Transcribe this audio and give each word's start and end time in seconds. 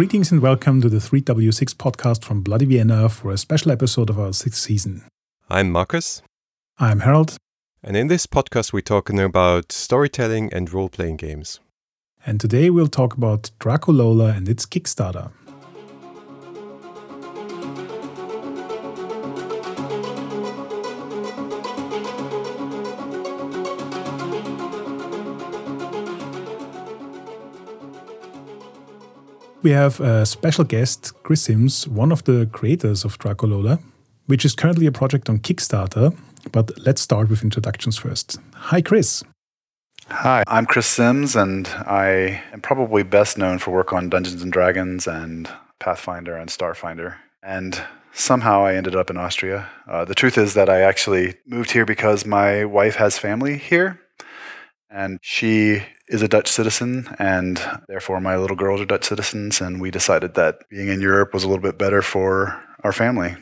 Greetings 0.00 0.32
and 0.32 0.40
welcome 0.40 0.80
to 0.80 0.88
the 0.88 0.96
3W6 0.96 1.74
podcast 1.74 2.24
from 2.24 2.40
Bloody 2.40 2.64
Vienna 2.64 3.10
for 3.10 3.32
a 3.32 3.36
special 3.36 3.70
episode 3.70 4.08
of 4.08 4.18
our 4.18 4.32
sixth 4.32 4.62
season. 4.62 5.04
I'm 5.50 5.70
Marcus. 5.70 6.22
I'm 6.78 7.00
Harold. 7.00 7.36
And 7.82 7.98
in 7.98 8.06
this 8.06 8.26
podcast, 8.26 8.72
we're 8.72 8.80
talking 8.80 9.20
about 9.20 9.72
storytelling 9.72 10.50
and 10.54 10.72
role 10.72 10.88
playing 10.88 11.18
games. 11.18 11.60
And 12.24 12.40
today 12.40 12.70
we'll 12.70 12.86
talk 12.86 13.14
about 13.14 13.50
Dracolola 13.60 14.34
and 14.34 14.48
its 14.48 14.64
Kickstarter. 14.64 15.32
We 29.62 29.72
have 29.72 30.00
a 30.00 30.24
special 30.24 30.64
guest, 30.64 31.12
Chris 31.22 31.42
Sims, 31.42 31.86
one 31.86 32.12
of 32.12 32.24
the 32.24 32.48
creators 32.50 33.04
of 33.04 33.18
Dracolola, 33.18 33.78
which 34.26 34.46
is 34.46 34.54
currently 34.54 34.86
a 34.86 34.92
project 34.92 35.28
on 35.28 35.38
Kickstarter. 35.38 36.16
But 36.50 36.78
let's 36.78 37.02
start 37.02 37.28
with 37.28 37.42
introductions 37.42 37.98
first. 37.98 38.38
Hi, 38.54 38.80
Chris. 38.80 39.22
Hi, 40.08 40.44
I'm 40.46 40.64
Chris 40.64 40.86
Sims, 40.86 41.36
and 41.36 41.68
I 41.68 42.42
am 42.54 42.62
probably 42.62 43.02
best 43.02 43.36
known 43.36 43.58
for 43.58 43.70
work 43.70 43.92
on 43.92 44.08
Dungeons 44.08 44.42
and 44.42 44.50
Dragons 44.50 45.06
and 45.06 45.50
Pathfinder 45.78 46.36
and 46.36 46.48
Starfinder. 46.48 47.16
And 47.42 47.82
somehow 48.12 48.64
I 48.64 48.76
ended 48.76 48.96
up 48.96 49.10
in 49.10 49.18
Austria. 49.18 49.68
Uh, 49.86 50.06
the 50.06 50.14
truth 50.14 50.38
is 50.38 50.54
that 50.54 50.70
I 50.70 50.80
actually 50.80 51.34
moved 51.46 51.72
here 51.72 51.84
because 51.84 52.24
my 52.24 52.64
wife 52.64 52.96
has 52.96 53.18
family 53.18 53.58
here, 53.58 54.00
and 54.90 55.18
she 55.22 55.82
is 56.08 56.22
a 56.22 56.28
Dutch 56.28 56.48
citizen, 56.48 57.08
and 57.18 57.62
therefore 57.88 58.20
my 58.20 58.36
little 58.36 58.56
girls 58.56 58.80
are 58.80 58.84
Dutch 58.84 59.04
citizens. 59.04 59.60
And 59.60 59.80
we 59.80 59.90
decided 59.90 60.34
that 60.34 60.68
being 60.68 60.88
in 60.88 61.00
Europe 61.00 61.32
was 61.32 61.44
a 61.44 61.48
little 61.48 61.62
bit 61.62 61.78
better 61.78 62.02
for 62.02 62.60
our 62.82 62.92
family. 62.92 63.36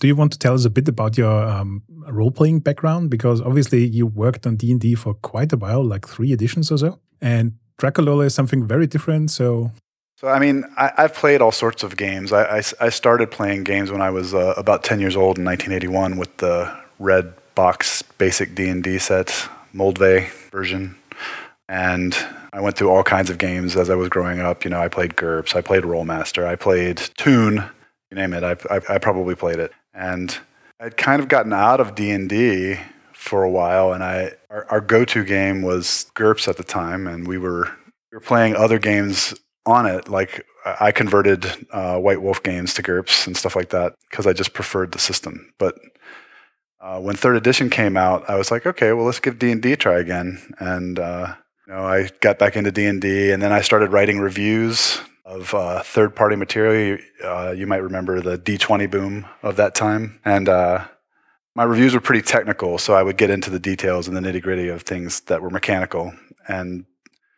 Do 0.00 0.08
you 0.08 0.16
want 0.16 0.32
to 0.32 0.38
tell 0.38 0.54
us 0.54 0.64
a 0.64 0.70
bit 0.70 0.88
about 0.88 1.16
your 1.16 1.44
um, 1.44 1.82
role-playing 2.08 2.60
background? 2.60 3.10
Because 3.10 3.40
obviously 3.40 3.86
you 3.86 4.06
worked 4.06 4.46
on 4.46 4.56
D 4.56 4.70
and 4.70 4.80
D 4.80 4.94
for 4.94 5.14
quite 5.14 5.52
a 5.52 5.56
while, 5.56 5.82
like 5.82 6.06
three 6.06 6.32
editions 6.32 6.70
or 6.70 6.78
so, 6.78 7.00
and 7.20 7.52
Dracolola 7.80 8.26
is 8.26 8.34
something 8.34 8.66
very 8.66 8.86
different. 8.86 9.30
So, 9.30 9.70
so 10.16 10.28
I 10.28 10.38
mean, 10.38 10.64
I, 10.76 10.92
have 10.96 11.14
played 11.14 11.40
all 11.40 11.52
sorts 11.52 11.82
of 11.82 11.96
games. 11.96 12.32
I, 12.32 12.58
I, 12.58 12.62
I, 12.80 12.88
started 12.88 13.30
playing 13.30 13.64
games 13.64 13.90
when 13.90 14.02
I 14.02 14.10
was 14.10 14.34
uh, 14.34 14.54
about 14.56 14.84
ten 14.84 15.00
years 15.00 15.16
old 15.16 15.38
in 15.38 15.44
1981 15.44 16.16
with 16.16 16.36
the 16.38 16.76
red 16.98 17.32
box 17.54 18.02
basic 18.18 18.54
D 18.54 18.68
and 18.68 18.82
D 18.82 18.98
set, 18.98 19.28
Moldvay 19.74 20.28
version 20.54 20.96
and 21.68 22.16
I 22.52 22.60
went 22.60 22.76
through 22.76 22.90
all 22.90 23.02
kinds 23.02 23.30
of 23.30 23.38
games 23.38 23.76
as 23.76 23.90
I 23.90 23.94
was 23.94 24.08
growing 24.08 24.40
up. 24.40 24.64
You 24.64 24.70
know, 24.70 24.80
I 24.80 24.88
played 24.88 25.16
GURPS, 25.16 25.56
I 25.56 25.60
played 25.60 25.82
Rolemaster, 25.82 26.46
I 26.46 26.56
played 26.56 26.98
Toon, 27.16 27.64
you 28.10 28.16
name 28.16 28.32
it. 28.32 28.44
I, 28.44 28.56
I, 28.70 28.80
I 28.94 28.98
probably 28.98 29.34
played 29.34 29.58
it, 29.58 29.72
and 29.92 30.38
I'd 30.78 30.96
kind 30.96 31.20
of 31.20 31.28
gotten 31.28 31.52
out 31.52 31.80
of 31.80 31.94
D 31.94 32.10
and 32.10 32.28
D 32.28 32.76
for 33.12 33.42
a 33.42 33.50
while, 33.50 33.92
and 33.92 34.04
I 34.04 34.32
our, 34.50 34.66
our 34.70 34.80
go-to 34.80 35.24
game 35.24 35.62
was 35.62 36.06
GURPS 36.14 36.46
at 36.46 36.56
the 36.56 36.64
time, 36.64 37.06
and 37.06 37.26
we 37.26 37.38
were 37.38 37.64
we 38.12 38.16
were 38.16 38.20
playing 38.20 38.54
other 38.54 38.78
games 38.78 39.34
on 39.66 39.86
it. 39.86 40.08
Like 40.08 40.44
I 40.80 40.92
converted 40.92 41.66
uh, 41.72 41.98
White 41.98 42.20
Wolf 42.20 42.42
games 42.42 42.74
to 42.74 42.82
GURPS 42.82 43.26
and 43.26 43.36
stuff 43.36 43.56
like 43.56 43.70
that 43.70 43.94
because 44.10 44.26
I 44.26 44.32
just 44.34 44.52
preferred 44.52 44.92
the 44.92 44.98
system. 44.98 45.52
But 45.58 45.76
uh, 46.84 47.00
when 47.00 47.16
third 47.16 47.34
edition 47.34 47.70
came 47.70 47.96
out, 47.96 48.28
I 48.28 48.36
was 48.36 48.50
like, 48.50 48.66
okay, 48.66 48.92
well, 48.92 49.06
let's 49.06 49.18
give 49.18 49.38
D 49.38 49.50
and 49.50 49.62
D 49.62 49.72
a 49.72 49.76
try 49.76 49.98
again, 49.98 50.54
and 50.58 50.98
uh, 50.98 51.34
you 51.66 51.72
know, 51.72 51.82
I 51.82 52.10
got 52.20 52.38
back 52.38 52.56
into 52.56 52.70
D 52.70 52.84
and 52.84 53.00
D, 53.00 53.30
and 53.30 53.42
then 53.42 53.52
I 53.52 53.62
started 53.62 53.90
writing 53.90 54.18
reviews 54.18 55.00
of 55.24 55.54
uh, 55.54 55.82
third-party 55.82 56.36
material. 56.36 56.98
Uh, 57.24 57.54
you 57.56 57.66
might 57.66 57.82
remember 57.82 58.20
the 58.20 58.36
D20 58.36 58.90
boom 58.90 59.24
of 59.42 59.56
that 59.56 59.74
time, 59.74 60.20
and 60.26 60.46
uh, 60.46 60.84
my 61.54 61.64
reviews 61.64 61.94
were 61.94 62.00
pretty 62.00 62.20
technical, 62.20 62.76
so 62.76 62.92
I 62.92 63.02
would 63.02 63.16
get 63.16 63.30
into 63.30 63.48
the 63.48 63.58
details 63.58 64.06
and 64.06 64.14
the 64.14 64.20
nitty-gritty 64.20 64.68
of 64.68 64.82
things 64.82 65.20
that 65.22 65.40
were 65.40 65.48
mechanical. 65.50 66.12
And 66.46 66.84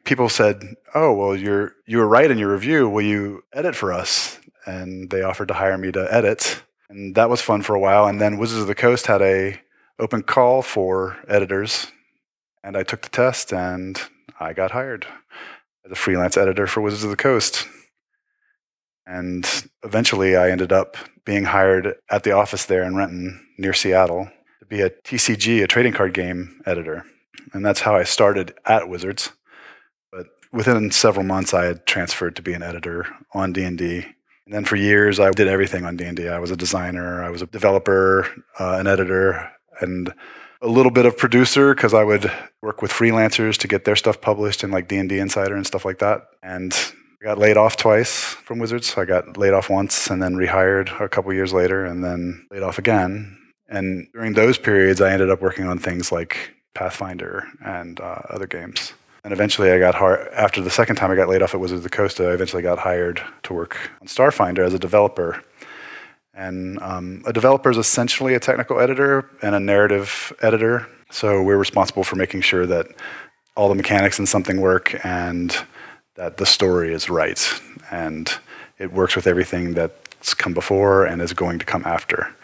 people 0.05 0.29
said, 0.29 0.75
"Oh, 0.93 1.13
well, 1.15 1.37
you're 1.37 1.75
you 1.87 1.99
were 1.99 2.09
right 2.09 2.29
in 2.29 2.39
your 2.39 2.53
review. 2.53 2.89
Will 2.89 3.07
you 3.07 3.45
edit 3.53 3.77
for 3.77 3.93
us?" 3.93 4.41
And 4.67 5.09
they 5.11 5.23
offered 5.23 5.47
to 5.49 5.55
hire 5.55 5.79
me 5.79 5.93
to 5.93 6.13
edit, 6.13 6.65
and 6.89 7.15
that 7.15 7.31
was 7.31 7.41
fun 7.41 7.63
for 7.63 7.75
a 7.75 7.81
while. 7.81 8.07
And 8.07 8.21
then 8.21 8.39
Wizards 8.39 8.63
of 8.63 8.69
the 8.69 8.75
Coast 8.75 9.07
had 9.07 9.23
a 9.23 9.61
open 9.99 10.23
call 10.23 10.63
for 10.63 11.19
editors, 11.29 11.89
and 12.63 12.77
I 12.77 12.83
took 12.83 13.03
the 13.03 13.09
test 13.09 13.53
and 13.53 14.01
I 14.39 14.53
got 14.53 14.73
hired 14.73 15.07
as 15.85 15.93
a 15.93 15.97
freelance 15.97 16.37
editor 16.37 16.67
for 16.67 16.81
Wizards 16.81 17.05
of 17.05 17.11
the 17.11 17.17
Coast. 17.17 17.67
And 19.07 19.49
eventually 19.85 20.37
I 20.37 20.51
ended 20.51 20.73
up 20.73 20.97
being 21.25 21.45
hired 21.45 21.95
at 22.11 22.25
the 22.25 22.33
office 22.33 22.65
there 22.65 22.83
in 22.83 22.97
Renton 22.97 23.47
near 23.57 23.73
Seattle 23.73 24.29
to 24.59 24.67
be 24.67 24.81
a 24.81 24.91
TCG, 24.91 25.63
a 25.63 25.67
trading 25.67 25.93
card 25.93 26.13
game 26.13 26.61
editor. 26.67 27.05
And 27.53 27.65
that's 27.65 27.81
how 27.81 27.95
I 27.95 28.03
started 28.03 28.55
at 28.65 28.89
Wizards. 28.89 29.31
But 30.11 30.27
within 30.53 30.91
several 30.91 31.25
months 31.25 31.55
I 31.55 31.67
had 31.67 31.87
transferred 31.87 32.35
to 32.37 32.43
be 32.43 32.53
an 32.53 32.63
editor 32.63 33.07
on 33.33 33.53
D&D. 33.53 34.07
And 34.47 34.55
then 34.55 34.65
for 34.65 34.77
years 34.77 35.19
I 35.21 35.31
did 35.31 35.49
everything 35.49 35.85
on 35.85 35.97
D&D. 35.97 36.29
I 36.29 36.39
was 36.39 36.51
a 36.51 36.57
designer, 36.57 37.23
I 37.23 37.31
was 37.31 37.43
a 37.43 37.47
developer, 37.47 38.27
uh, 38.59 38.77
an 38.79 38.87
editor, 38.87 39.51
and 39.81 40.13
a 40.63 40.69
little 40.69 40.93
bit 40.93 41.05
of 41.05 41.19
producer 41.19 41.75
because 41.75 41.93
I 41.93 42.05
would 42.05 42.31
work 42.63 42.81
with 42.81 42.91
freelancers 42.91 43.59
to 43.59 43.69
get 43.69 43.85
their 43.85 43.97
stuff 43.97 44.21
published 44.21 44.65
in 44.65 44.71
like 44.71 44.89
D&D 44.89 45.19
Insider 45.19 45.55
and 45.55 45.67
stuff 45.67 45.85
like 45.85 45.99
that. 45.99 46.23
And 46.43 46.73
I 47.21 47.25
got 47.25 47.39
laid 47.39 47.57
off 47.57 47.77
twice 47.77 48.23
from 48.23 48.59
Wizards. 48.59 48.97
I 48.97 49.05
got 49.05 49.37
laid 49.37 49.53
off 49.53 49.69
once 49.69 50.09
and 50.09 50.23
then 50.23 50.37
rehired 50.37 50.99
a 51.01 51.09
couple 51.09 51.33
years 51.33 51.53
later 51.53 51.85
and 51.85 52.03
then 52.03 52.47
laid 52.51 52.63
off 52.63 52.79
again. 52.79 53.37
And 53.69 54.07
during 54.13 54.35
those 54.35 54.59
periods, 54.59 55.01
I 55.01 55.11
ended 55.11 55.31
up 55.31 55.43
working 55.43 55.67
on 55.67 55.79
things 55.79 56.13
like 56.13 56.53
Pathfinder 56.75 57.49
and 57.65 58.01
uh, 58.01 58.23
other 58.31 58.47
games. 58.47 58.93
And 59.27 59.33
eventually, 59.33 59.73
I 59.73 59.81
got 59.81 59.97
hired. 59.97 60.33
After 60.33 60.61
the 60.61 60.71
second 60.71 60.95
time 60.95 61.11
I 61.11 61.17
got 61.17 61.29
laid 61.29 61.43
off 61.43 61.53
at 61.53 61.59
Wizards 61.59 61.81
of 61.81 61.83
the 61.83 61.91
Coast, 61.91 62.21
I 62.21 62.27
eventually 62.31 62.63
got 62.63 62.79
hired 62.79 63.21
to 63.43 63.55
work 63.55 63.91
on 64.01 64.07
Starfinder 64.07 64.65
as 64.65 64.73
a 64.73 64.79
developer 64.79 65.43
and 66.37 66.81
um, 66.83 67.23
a 67.27 67.33
developer 67.33 67.71
is 67.71 67.79
essentially 67.79 68.35
a 68.35 68.41
technical 68.41 68.79
editor 68.79 69.31
and 69.43 69.55
a 69.55 69.61
narrative 69.61 70.35
editor. 70.43 70.87
So 71.11 71.43
we're 71.43 71.57
responsible 71.57 72.05
for 72.05 72.17
making 72.17 72.43
sure 72.43 72.67
that 72.67 72.89
all 73.57 73.71
the 73.71 73.75
mechanics 73.75 74.19
in 74.19 74.27
something 74.27 74.61
work 74.61 74.95
and 75.03 75.57
that 76.17 76.37
the 76.37 76.45
story 76.45 76.93
is 76.93 77.09
right 77.09 77.43
and 77.91 78.31
it 78.79 78.93
works 78.93 79.17
with 79.17 79.27
everything 79.27 79.73
that's 79.73 80.35
come 80.35 80.53
before 80.53 81.07
and 81.07 81.23
is 81.23 81.33
going 81.33 81.59
to 81.59 81.65
come 81.65 81.85
after. 81.87 82.35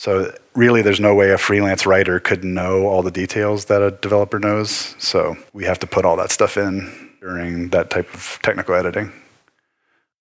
So 0.00 0.34
really, 0.54 0.80
there's 0.80 0.98
no 0.98 1.14
way 1.14 1.30
a 1.30 1.36
freelance 1.36 1.84
writer 1.84 2.18
could 2.20 2.42
know 2.42 2.86
all 2.86 3.02
the 3.02 3.10
details 3.10 3.66
that 3.66 3.82
a 3.82 3.90
developer 3.90 4.38
knows. 4.38 4.94
So 4.98 5.36
we 5.52 5.64
have 5.64 5.78
to 5.80 5.86
put 5.86 6.06
all 6.06 6.16
that 6.16 6.32
stuff 6.32 6.56
in 6.56 7.10
during 7.20 7.68
that 7.68 7.90
type 7.90 8.08
of 8.14 8.38
technical 8.42 8.74
editing. 8.74 9.12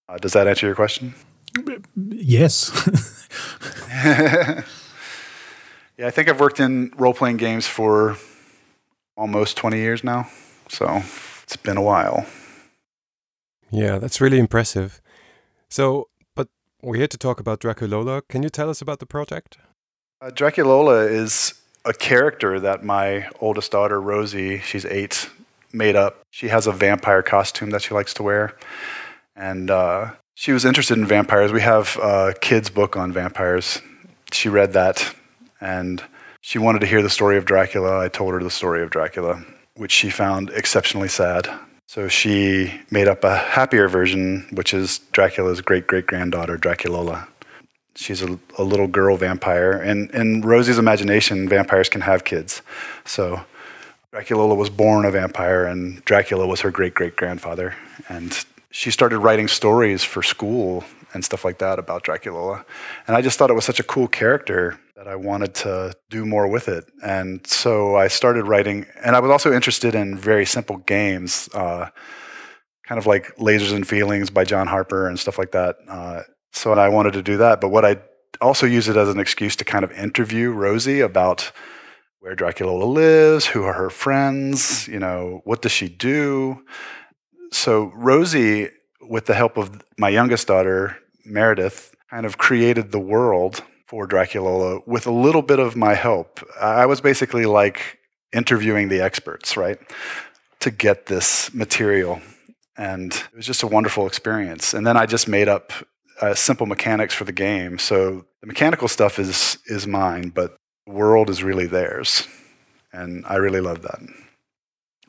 Uh, 0.09 0.17
does 0.17 0.33
that 0.33 0.49
answer 0.49 0.65
your 0.65 0.75
question? 0.75 1.15
Yes. 1.95 2.73
yeah, 3.89 4.63
I 6.07 6.11
think 6.11 6.27
I've 6.27 6.41
worked 6.41 6.59
in 6.59 6.91
role 6.97 7.13
playing 7.13 7.37
games 7.37 7.65
for 7.65 8.17
almost 9.15 9.55
20 9.55 9.77
years 9.77 10.03
now. 10.03 10.27
So 10.67 11.03
it's 11.43 11.55
been 11.55 11.77
a 11.77 11.81
while. 11.81 12.25
Yeah, 13.71 13.97
that's 13.97 14.19
really 14.19 14.39
impressive. 14.39 15.01
So, 15.69 16.09
but 16.35 16.49
we're 16.81 16.97
here 16.97 17.07
to 17.07 17.17
talk 17.17 17.39
about 17.39 17.61
Dracolola. 17.61 18.23
Can 18.27 18.43
you 18.43 18.49
tell 18.49 18.69
us 18.69 18.81
about 18.81 18.99
the 18.99 19.05
project? 19.05 19.57
Uh, 20.21 20.29
Dracolola 20.29 21.09
is 21.09 21.53
a 21.85 21.93
character 21.93 22.59
that 22.59 22.83
my 22.83 23.29
oldest 23.39 23.71
daughter, 23.71 24.01
Rosie, 24.01 24.59
she's 24.59 24.83
eight, 24.83 25.29
made 25.71 25.95
up. 25.95 26.19
She 26.29 26.49
has 26.49 26.67
a 26.67 26.73
vampire 26.73 27.23
costume 27.23 27.69
that 27.69 27.81
she 27.83 27.93
likes 27.93 28.13
to 28.15 28.23
wear. 28.23 28.57
And 29.33 29.71
uh, 29.71 30.11
she 30.35 30.51
was 30.51 30.65
interested 30.65 30.97
in 30.97 31.05
vampires. 31.05 31.53
We 31.53 31.61
have 31.61 31.97
a 32.01 32.33
kids' 32.41 32.69
book 32.69 32.97
on 32.97 33.13
vampires. 33.13 33.81
She 34.33 34.49
read 34.49 34.73
that 34.73 35.15
and 35.61 36.03
she 36.41 36.59
wanted 36.59 36.79
to 36.79 36.87
hear 36.87 37.01
the 37.01 37.09
story 37.09 37.37
of 37.37 37.45
Dracula. 37.45 38.03
I 38.03 38.09
told 38.09 38.33
her 38.33 38.43
the 38.43 38.49
story 38.49 38.83
of 38.83 38.89
Dracula, 38.89 39.41
which 39.75 39.93
she 39.93 40.09
found 40.09 40.49
exceptionally 40.49 41.07
sad. 41.07 41.49
So 41.87 42.09
she 42.09 42.81
made 42.91 43.07
up 43.07 43.23
a 43.23 43.37
happier 43.37 43.87
version, 43.87 44.47
which 44.51 44.73
is 44.73 44.99
Dracula's 45.13 45.61
great 45.61 45.87
great 45.87 46.07
granddaughter, 46.07 46.57
Dracolola. 46.57 47.27
She's 47.99 48.21
a, 48.21 48.39
a, 48.57 48.63
little 48.63 48.87
girl 48.87 49.17
vampire. 49.17 49.73
And 49.73 50.09
in 50.11 50.41
Rosie's 50.41 50.77
imagination, 50.77 51.49
vampires 51.49 51.89
can 51.89 51.99
have 51.99 52.23
kids. 52.23 52.61
So 53.03 53.41
Dracolola 54.13 54.55
was 54.55 54.69
born 54.69 55.03
a 55.03 55.11
vampire, 55.11 55.65
and 55.65 56.03
Dracula 56.05 56.47
was 56.47 56.61
her 56.61 56.71
great 56.71 56.93
great 56.93 57.17
grandfather. 57.17 57.75
And 58.07 58.45
she 58.71 58.89
started 58.89 59.19
writing 59.19 59.49
stories 59.49 60.05
for 60.05 60.23
school 60.23 60.85
and 61.13 61.25
stuff 61.25 61.43
like 61.43 61.57
that 61.57 61.77
about 61.77 62.05
Dracolola. 62.05 62.63
And 63.05 63.17
I 63.17 63.21
just 63.21 63.37
thought 63.37 63.49
it 63.49 63.55
was 63.55 63.65
such 63.65 63.81
a 63.81 63.83
cool 63.83 64.07
character 64.07 64.79
that 64.95 65.09
I 65.09 65.17
wanted 65.17 65.53
to 65.55 65.93
do 66.09 66.25
more 66.25 66.47
with 66.47 66.69
it. 66.69 66.85
And 67.03 67.45
so 67.45 67.97
I 67.97 68.07
started 68.07 68.45
writing, 68.45 68.85
and 69.03 69.13
I 69.13 69.19
was 69.19 69.29
also 69.29 69.51
interested 69.51 69.93
in 69.93 70.17
very 70.17 70.45
simple 70.45 70.77
games, 70.77 71.49
uh, 71.53 71.89
kind 72.87 72.97
of 72.97 73.05
like 73.05 73.35
Lasers 73.37 73.73
and 73.75 73.85
Feelings 73.85 74.29
by 74.29 74.45
John 74.45 74.67
Harper 74.67 75.07
and 75.07 75.19
stuff 75.19 75.37
like 75.37 75.51
that. 75.51 75.75
Uh, 75.87 76.21
so 76.51 76.73
I 76.73 76.89
wanted 76.89 77.13
to 77.13 77.21
do 77.21 77.37
that. 77.37 77.61
But 77.61 77.69
what 77.69 77.85
I 77.85 77.97
also 78.41 78.65
use 78.65 78.87
it 78.87 78.97
as 78.97 79.09
an 79.09 79.19
excuse 79.19 79.55
to 79.57 79.65
kind 79.65 79.83
of 79.83 79.91
interview 79.91 80.51
Rosie 80.51 81.01
about 81.01 81.51
where 82.19 82.35
Dracolola 82.35 82.91
lives, 82.91 83.47
who 83.47 83.63
are 83.63 83.73
her 83.73 83.89
friends, 83.89 84.87
you 84.87 84.99
know, 84.99 85.41
what 85.45 85.61
does 85.61 85.71
she 85.71 85.87
do. 85.87 86.63
So 87.51 87.91
Rosie, 87.95 88.69
with 89.01 89.25
the 89.25 89.33
help 89.33 89.57
of 89.57 89.81
my 89.97 90.09
youngest 90.09 90.47
daughter, 90.47 90.97
Meredith, 91.25 91.95
kind 92.09 92.25
of 92.25 92.37
created 92.37 92.91
the 92.91 92.99
world 92.99 93.63
for 93.85 94.07
Dracolola 94.07 94.85
with 94.85 95.07
a 95.07 95.11
little 95.11 95.41
bit 95.41 95.59
of 95.59 95.75
my 95.75 95.95
help. 95.95 96.41
I 96.59 96.85
was 96.85 97.01
basically 97.01 97.45
like 97.45 97.99
interviewing 98.33 98.89
the 98.89 99.01
experts, 99.01 99.57
right, 99.57 99.79
to 100.59 100.71
get 100.71 101.07
this 101.07 101.53
material. 101.53 102.21
And 102.77 103.13
it 103.13 103.35
was 103.35 103.45
just 103.45 103.63
a 103.63 103.67
wonderful 103.67 104.05
experience. 104.05 104.73
And 104.73 104.85
then 104.85 104.95
I 104.95 105.05
just 105.05 105.27
made 105.27 105.47
up 105.47 105.71
uh, 106.21 106.33
simple 106.35 106.65
mechanics 106.65 107.13
for 107.13 107.23
the 107.23 107.31
game. 107.31 107.79
So 107.79 108.25
the 108.41 108.47
mechanical 108.47 108.87
stuff 108.87 109.19
is 109.19 109.57
is 109.67 109.87
mine, 109.87 110.29
but 110.29 110.57
the 110.85 110.93
world 110.93 111.29
is 111.29 111.43
really 111.43 111.67
theirs, 111.67 112.27
and 112.91 113.25
I 113.27 113.35
really 113.35 113.61
love 113.61 113.81
that. 113.83 113.99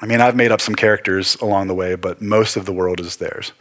I 0.02 0.06
mean, 0.06 0.20
I've 0.20 0.36
made 0.36 0.50
up 0.50 0.60
some 0.60 0.74
characters 0.74 1.36
along 1.36 1.66
the 1.66 1.74
way, 1.74 1.94
but 1.94 2.22
most 2.22 2.56
of 2.56 2.64
the 2.64 2.72
world 2.72 3.00
is 3.00 3.16
theirs. 3.16 3.52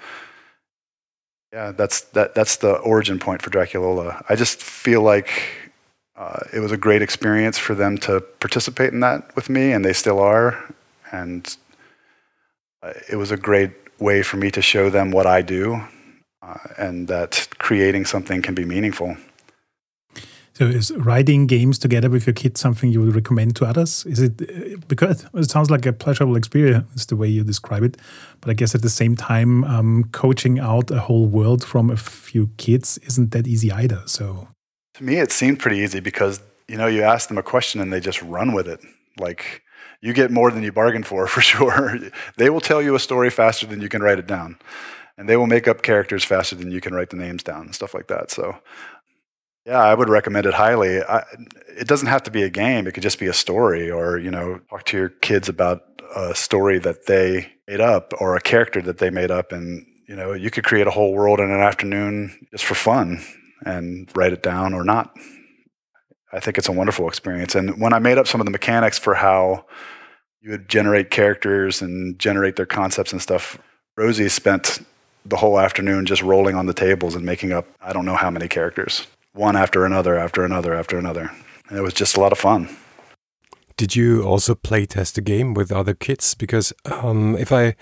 Yeah, 1.51 1.71
that's 1.71 2.01
that. 2.01 2.35
That's 2.35 2.57
the 2.57 2.73
origin 2.77 3.19
point 3.19 3.41
for 3.41 3.49
Dracolola. 3.49 4.23
I 4.29 4.35
just 4.35 4.61
feel 4.61 5.01
like 5.01 5.29
uh, 6.15 6.41
it 6.53 6.59
was 6.59 6.71
a 6.71 6.77
great 6.77 7.01
experience 7.01 7.57
for 7.57 7.75
them 7.75 7.97
to 7.99 8.21
participate 8.39 8.93
in 8.93 8.99
that 8.99 9.35
with 9.35 9.49
me, 9.49 9.71
and 9.71 9.83
they 9.83 9.93
still 9.93 10.19
are. 10.19 10.73
And 11.11 11.57
uh, 12.83 12.93
it 13.09 13.15
was 13.15 13.31
a 13.31 13.37
great 13.37 13.71
way 13.99 14.21
for 14.21 14.37
me 14.37 14.51
to 14.51 14.61
show 14.61 14.89
them 14.89 15.11
what 15.11 15.25
I 15.25 15.41
do 15.41 15.81
uh, 16.41 16.57
and 16.77 17.07
that 17.07 17.47
creating 17.57 18.05
something 18.05 18.41
can 18.41 18.55
be 18.55 18.65
meaningful. 18.65 19.17
So, 20.53 20.65
is 20.65 20.91
writing 20.91 21.47
games 21.47 21.79
together 21.79 22.09
with 22.09 22.27
your 22.27 22.33
kids 22.33 22.59
something 22.59 22.91
you 22.91 22.99
would 22.99 23.15
recommend 23.15 23.55
to 23.57 23.65
others? 23.65 24.05
Is 24.05 24.19
it 24.19 24.41
uh, 24.41 24.77
because 24.89 25.25
it 25.33 25.49
sounds 25.49 25.71
like 25.71 25.85
a 25.85 25.93
pleasurable 25.93 26.35
experience 26.35 27.05
the 27.05 27.15
way 27.15 27.29
you 27.29 27.45
describe 27.45 27.83
it, 27.83 27.95
but 28.41 28.49
I 28.49 28.53
guess 28.53 28.75
at 28.75 28.81
the 28.81 28.89
same 28.89 29.15
time, 29.15 29.63
um, 29.63 30.09
coaching 30.11 30.59
out 30.59 30.91
a 30.91 30.99
whole 30.99 31.27
world 31.27 31.63
from 31.63 31.89
a 31.89 31.95
few 31.95 32.49
kids 32.57 32.97
isn't 33.05 33.31
that 33.31 33.47
easy 33.47 33.71
either. 33.71 34.01
So, 34.05 34.49
to 34.95 35.03
me, 35.05 35.15
it 35.15 35.31
seemed 35.31 35.59
pretty 35.59 35.77
easy 35.77 36.01
because 36.01 36.41
you 36.67 36.75
know 36.75 36.87
you 36.87 37.03
ask 37.03 37.29
them 37.29 37.37
a 37.37 37.43
question 37.43 37.79
and 37.79 37.93
they 37.93 38.01
just 38.01 38.21
run 38.21 38.51
with 38.51 38.67
it. 38.67 38.81
Like 39.17 39.61
you 40.01 40.11
get 40.11 40.29
more 40.29 40.51
than 40.51 40.63
you 40.63 40.73
bargained 40.73 41.07
for, 41.07 41.25
for 41.33 41.39
sure. 41.39 41.97
they 42.35 42.49
will 42.49 42.61
tell 42.61 42.81
you 42.81 42.95
a 42.95 42.99
story 42.99 43.29
faster 43.29 43.65
than 43.65 43.79
you 43.79 43.87
can 43.87 44.01
write 44.01 44.19
it 44.19 44.27
down 44.27 44.57
and 45.19 45.27
they 45.27 45.35
will 45.35 45.47
make 45.47 45.67
up 45.67 45.81
characters 45.81 46.23
faster 46.23 46.55
than 46.55 46.71
you 46.71 46.79
can 46.79 46.95
write 46.95 47.09
the 47.09 47.17
names 47.17 47.43
down 47.43 47.63
and 47.63 47.75
stuff 47.75 47.93
like 47.93 48.07
that. 48.07 48.31
So, 48.31 48.57
yeah, 49.65 49.83
I 49.83 49.93
would 49.93 50.07
recommend 50.07 50.45
it 50.45 50.53
highly. 50.53 51.03
I, 51.03 51.25
it 51.67 51.89
doesn't 51.89 52.07
have 52.07 52.23
to 52.23 52.31
be 52.31 52.41
a 52.41 52.49
game; 52.49 52.87
it 52.87 52.93
could 52.93 53.03
just 53.03 53.19
be 53.19 53.27
a 53.27 53.33
story, 53.33 53.91
or 53.91 54.17
you 54.17 54.31
know, 54.31 54.61
talk 54.69 54.85
to 54.85 54.97
your 54.97 55.09
kids 55.09 55.49
about 55.49 55.83
a 56.15 56.33
story 56.33 56.79
that 56.79 57.05
they 57.05 57.51
made 57.67 57.81
up 57.81 58.13
or 58.19 58.35
a 58.35 58.41
character 58.41 58.81
that 58.81 58.99
they 58.99 59.09
made 59.09 59.29
up, 59.29 59.51
and 59.51 59.85
you 60.07 60.15
know, 60.15 60.31
you 60.31 60.49
could 60.49 60.63
create 60.63 60.87
a 60.87 60.91
whole 60.91 61.13
world 61.13 61.41
in 61.41 61.51
an 61.51 61.59
afternoon 61.59 62.47
just 62.51 62.63
for 62.63 62.73
fun 62.73 63.21
and 63.65 64.09
write 64.15 64.31
it 64.31 64.41
down 64.41 64.73
or 64.73 64.85
not. 64.85 65.13
I 66.31 66.39
think 66.39 66.57
it's 66.57 66.69
a 66.69 66.71
wonderful 66.71 67.09
experience. 67.09 67.55
And 67.55 67.81
when 67.81 67.91
I 67.91 67.99
made 67.99 68.17
up 68.17 68.25
some 68.25 68.39
of 68.39 68.45
the 68.45 68.51
mechanics 68.51 68.97
for 68.97 69.15
how 69.15 69.65
you 70.39 70.51
would 70.51 70.69
generate 70.69 71.11
characters 71.11 71.81
and 71.81 72.17
generate 72.17 72.55
their 72.55 72.65
concepts 72.65 73.11
and 73.11 73.21
stuff, 73.21 73.59
Rosie 73.97 74.29
spent 74.29 74.79
the 75.25 75.37
whole 75.37 75.59
afternoon 75.59 76.05
just 76.05 76.21
rolling 76.21 76.55
on 76.55 76.65
the 76.65 76.73
tables 76.73 77.15
and 77.15 77.25
making 77.25 77.51
up 77.51 77.65
I 77.81 77.93
don't 77.93 78.05
know 78.05 78.15
how 78.15 78.29
many 78.29 78.47
characters, 78.47 79.07
one 79.33 79.55
after 79.55 79.85
another, 79.85 80.17
after 80.17 80.43
another, 80.43 80.73
after 80.73 80.97
another. 80.97 81.31
And 81.69 81.77
it 81.77 81.81
was 81.81 81.93
just 81.93 82.17
a 82.17 82.19
lot 82.19 82.31
of 82.31 82.37
fun. 82.39 82.69
Did 83.77 83.95
you 83.95 84.23
also 84.23 84.55
play 84.55 84.85
test 84.85 85.15
the 85.15 85.21
game 85.21 85.53
with 85.53 85.71
other 85.71 85.93
kids? 85.93 86.35
Because 86.35 86.73
um, 86.85 87.37
if 87.37 87.53
I 87.53 87.75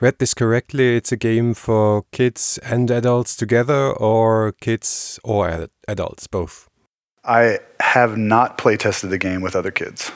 read 0.00 0.18
this 0.18 0.34
correctly, 0.34 0.96
it's 0.96 1.12
a 1.12 1.16
game 1.16 1.54
for 1.54 2.04
kids 2.10 2.58
and 2.64 2.90
adults 2.90 3.36
together, 3.36 3.92
or 3.92 4.52
kids 4.60 5.20
or 5.22 5.48
ad 5.48 5.70
adults, 5.86 6.26
both. 6.26 6.68
I 7.24 7.60
have 7.78 8.18
not 8.18 8.58
play 8.58 8.76
tested 8.76 9.10
the 9.10 9.18
game 9.18 9.42
with 9.42 9.54
other 9.54 9.70
kids. 9.70 10.10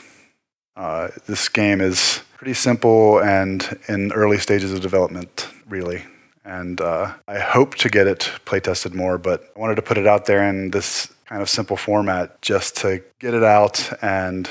Uh, 0.76 1.08
this 1.26 1.48
game 1.48 1.80
is 1.80 2.20
pretty 2.36 2.54
simple 2.54 3.20
and 3.20 3.78
in 3.88 4.12
early 4.12 4.38
stages 4.38 4.72
of 4.72 4.80
development, 4.80 5.48
really 5.68 6.04
and 6.48 6.80
uh, 6.80 7.12
I 7.28 7.38
hope 7.38 7.74
to 7.76 7.90
get 7.90 8.06
it 8.06 8.32
play 8.46 8.58
tested 8.58 8.94
more, 8.94 9.18
but 9.18 9.52
I 9.54 9.60
wanted 9.60 9.74
to 9.74 9.82
put 9.82 9.98
it 9.98 10.06
out 10.06 10.24
there 10.24 10.42
in 10.48 10.70
this 10.70 11.12
kind 11.26 11.42
of 11.42 11.48
simple 11.50 11.76
format 11.76 12.40
just 12.40 12.74
to 12.78 13.02
get 13.18 13.34
it 13.34 13.44
out 13.44 13.92
and 14.00 14.48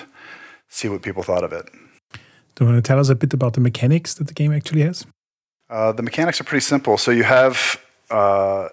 see 0.69 0.87
what 0.89 1.01
people 1.01 1.23
thought 1.23 1.43
of 1.43 1.51
it. 1.51 1.65
Do 2.53 2.65
you 2.65 2.71
want 2.71 2.83
to 2.83 2.87
tell 2.87 2.99
us 2.99 3.09
a 3.09 3.15
bit 3.15 3.33
about 3.33 3.53
the 3.53 3.61
mechanics 3.61 4.13
that 4.15 4.27
the 4.27 4.33
game 4.33 4.53
actually 4.53 4.81
has? 4.81 5.07
Uh, 5.71 5.91
the 5.91 6.03
mechanics 6.03 6.39
are 6.39 6.43
pretty 6.43 6.63
simple. 6.63 6.97
So 6.97 7.09
you 7.09 7.23
have 7.23 7.81
uh, 8.11 8.69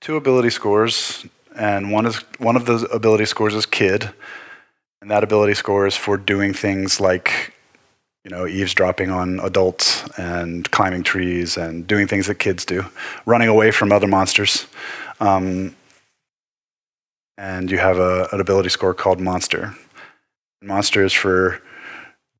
two 0.00 0.16
ability 0.16 0.50
scores, 0.50 1.26
and 1.54 1.92
one 1.92 2.06
is 2.06 2.16
one 2.38 2.56
of 2.56 2.64
those 2.64 2.90
ability 2.90 3.26
scores 3.26 3.54
is 3.54 3.66
Kid, 3.66 4.10
and 5.02 5.10
that 5.10 5.22
ability 5.22 5.54
score 5.54 5.86
is 5.86 5.94
for 5.94 6.16
doing 6.16 6.54
things 6.54 7.00
like 7.00 7.52
you 8.24 8.30
know, 8.30 8.46
eavesdropping 8.46 9.10
on 9.10 9.40
adults 9.40 10.08
and 10.18 10.70
climbing 10.70 11.02
trees 11.02 11.56
and 11.56 11.86
doing 11.86 12.06
things 12.06 12.26
that 12.28 12.36
kids 12.36 12.64
do, 12.64 12.84
running 13.26 13.48
away 13.48 13.70
from 13.70 13.90
other 13.90 14.06
monsters. 14.06 14.66
Um, 15.20 15.74
and 17.36 17.70
you 17.70 17.78
have 17.78 17.98
a, 17.98 18.28
an 18.32 18.40
ability 18.40 18.68
score 18.68 18.94
called 18.94 19.20
Monster. 19.20 19.74
Monster 20.62 21.04
is 21.04 21.12
for 21.12 21.60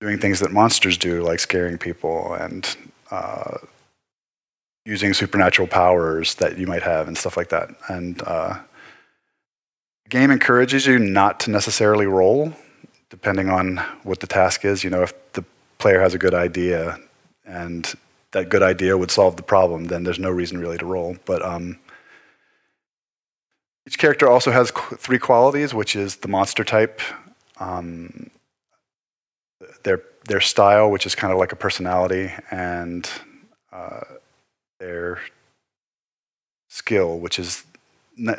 doing 0.01 0.19
things 0.19 0.39
that 0.41 0.53
monsters 0.53 0.97
do, 0.97 1.23
like 1.23 1.41
scaring 1.41 1.79
people 1.79 2.35
and 2.35 2.77
uh, 3.11 3.59
using 4.85 5.13
supernatural 5.15 5.67
powers 5.67 6.37
that 6.37 6.59
you 6.59 6.67
might 6.67 6.83
have 6.83 7.09
and 7.09 7.19
stuff 7.19 7.37
like 7.37 7.49
that. 7.49 7.71
And 7.89 8.23
uh, 8.23 8.59
the 10.05 10.09
game 10.09 10.31
encourages 10.31 10.87
you 10.87 10.99
not 10.99 11.41
to 11.41 11.51
necessarily 11.51 12.07
roll, 12.07 12.53
depending 13.11 13.49
on 13.49 13.79
what 14.05 14.21
the 14.21 14.27
task 14.27 14.65
is. 14.65 14.85
You 14.85 14.91
know, 14.91 15.03
if 15.03 15.33
the 15.33 15.45
player 15.83 16.01
has 16.01 16.15
a 16.15 16.19
good 16.19 16.33
idea 16.35 16.97
and 17.45 17.95
that 18.31 18.49
good 18.49 18.63
idea 18.63 18.97
would 18.97 19.11
solve 19.11 19.37
the 19.37 19.43
problem, 19.43 19.87
then 19.87 20.05
there's 20.05 20.19
no 20.19 20.31
reason 20.31 20.59
really 20.59 20.79
to 20.79 20.87
roll. 20.87 21.17
But 21.27 21.45
um, 21.45 21.79
each 23.87 23.99
character 23.99 24.29
also 24.29 24.53
has 24.53 24.71
qu- 24.71 24.97
three 24.97 25.19
qualities, 25.19 25.75
which 25.75 25.97
is 25.97 26.17
the 26.17 26.29
monster 26.29 26.65
type, 26.65 27.01
um, 27.59 28.31
their 29.83 30.03
their 30.29 30.41
style, 30.41 30.89
which 30.89 31.05
is 31.05 31.17
kind 31.17 31.33
of 31.33 31.39
like 31.39 31.53
a 31.53 31.57
personality, 31.57 32.31
and 32.51 33.11
uh, 33.73 34.05
their 34.79 35.21
skill, 36.69 37.19
which 37.19 37.39
is 37.41 37.65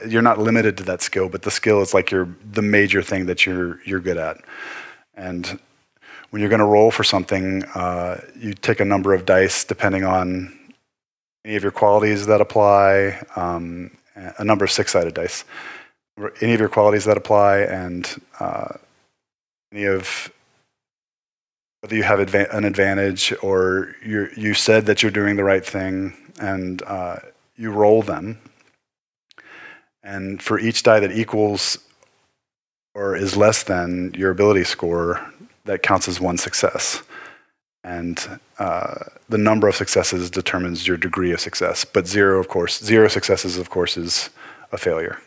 you're 0.07 0.21
not 0.21 0.39
limited 0.39 0.77
to 0.77 0.83
that 0.83 1.01
skill, 1.01 1.27
but 1.27 1.41
the 1.41 1.51
skill 1.51 1.81
is 1.81 1.93
like 1.93 2.09
your 2.09 2.29
the 2.53 2.61
major 2.61 3.01
thing 3.03 3.25
that 3.25 3.45
you're 3.45 3.81
you're 3.83 3.99
good 3.99 4.17
at, 4.17 4.37
and 5.13 5.59
when 6.33 6.39
you're 6.39 6.49
going 6.49 6.57
to 6.57 6.65
roll 6.65 6.89
for 6.89 7.03
something, 7.03 7.63
uh, 7.75 8.19
you 8.35 8.55
take 8.55 8.79
a 8.79 8.85
number 8.85 9.13
of 9.13 9.23
dice 9.23 9.63
depending 9.63 10.03
on 10.03 10.51
any 11.45 11.55
of 11.55 11.61
your 11.61 11.71
qualities 11.71 12.25
that 12.25 12.41
apply, 12.41 13.21
um, 13.35 13.91
a 14.15 14.43
number 14.43 14.65
of 14.65 14.71
six 14.71 14.93
sided 14.93 15.13
dice, 15.13 15.45
any 16.41 16.55
of 16.55 16.59
your 16.59 16.69
qualities 16.69 17.05
that 17.05 17.17
apply, 17.17 17.59
and 17.59 18.19
uh, 18.39 18.69
any 19.71 19.83
of 19.83 20.31
whether 21.81 21.95
you 21.95 22.01
have 22.01 22.17
adva- 22.17 22.51
an 22.51 22.65
advantage 22.65 23.31
or 23.43 23.93
you 24.03 24.27
you 24.35 24.55
said 24.55 24.87
that 24.87 25.03
you're 25.03 25.11
doing 25.11 25.35
the 25.35 25.43
right 25.43 25.63
thing, 25.63 26.17
and 26.41 26.81
uh, 26.87 27.17
you 27.55 27.69
roll 27.69 28.01
them. 28.01 28.39
And 30.01 30.41
for 30.41 30.57
each 30.57 30.81
die 30.81 30.99
that 30.99 31.11
equals 31.11 31.77
or 32.95 33.15
is 33.15 33.35
less 33.35 33.63
than 33.63 34.13
your 34.15 34.31
ability 34.31 34.63
score, 34.63 35.32
that 35.65 35.83
counts 35.83 36.07
as 36.07 36.19
one 36.19 36.37
success. 36.37 37.03
And 37.83 38.39
uh, 38.59 38.95
the 39.27 39.37
number 39.37 39.67
of 39.67 39.75
successes 39.75 40.29
determines 40.29 40.87
your 40.87 40.97
degree 40.97 41.31
of 41.31 41.41
success. 41.41 41.83
But 41.83 42.07
zero, 42.07 42.39
of 42.39 42.47
course, 42.47 42.81
zero 42.81 43.07
successes, 43.07 43.57
of 43.57 43.69
course, 43.69 43.97
is 43.97 44.29
a 44.71 44.77
failure. 44.77 45.19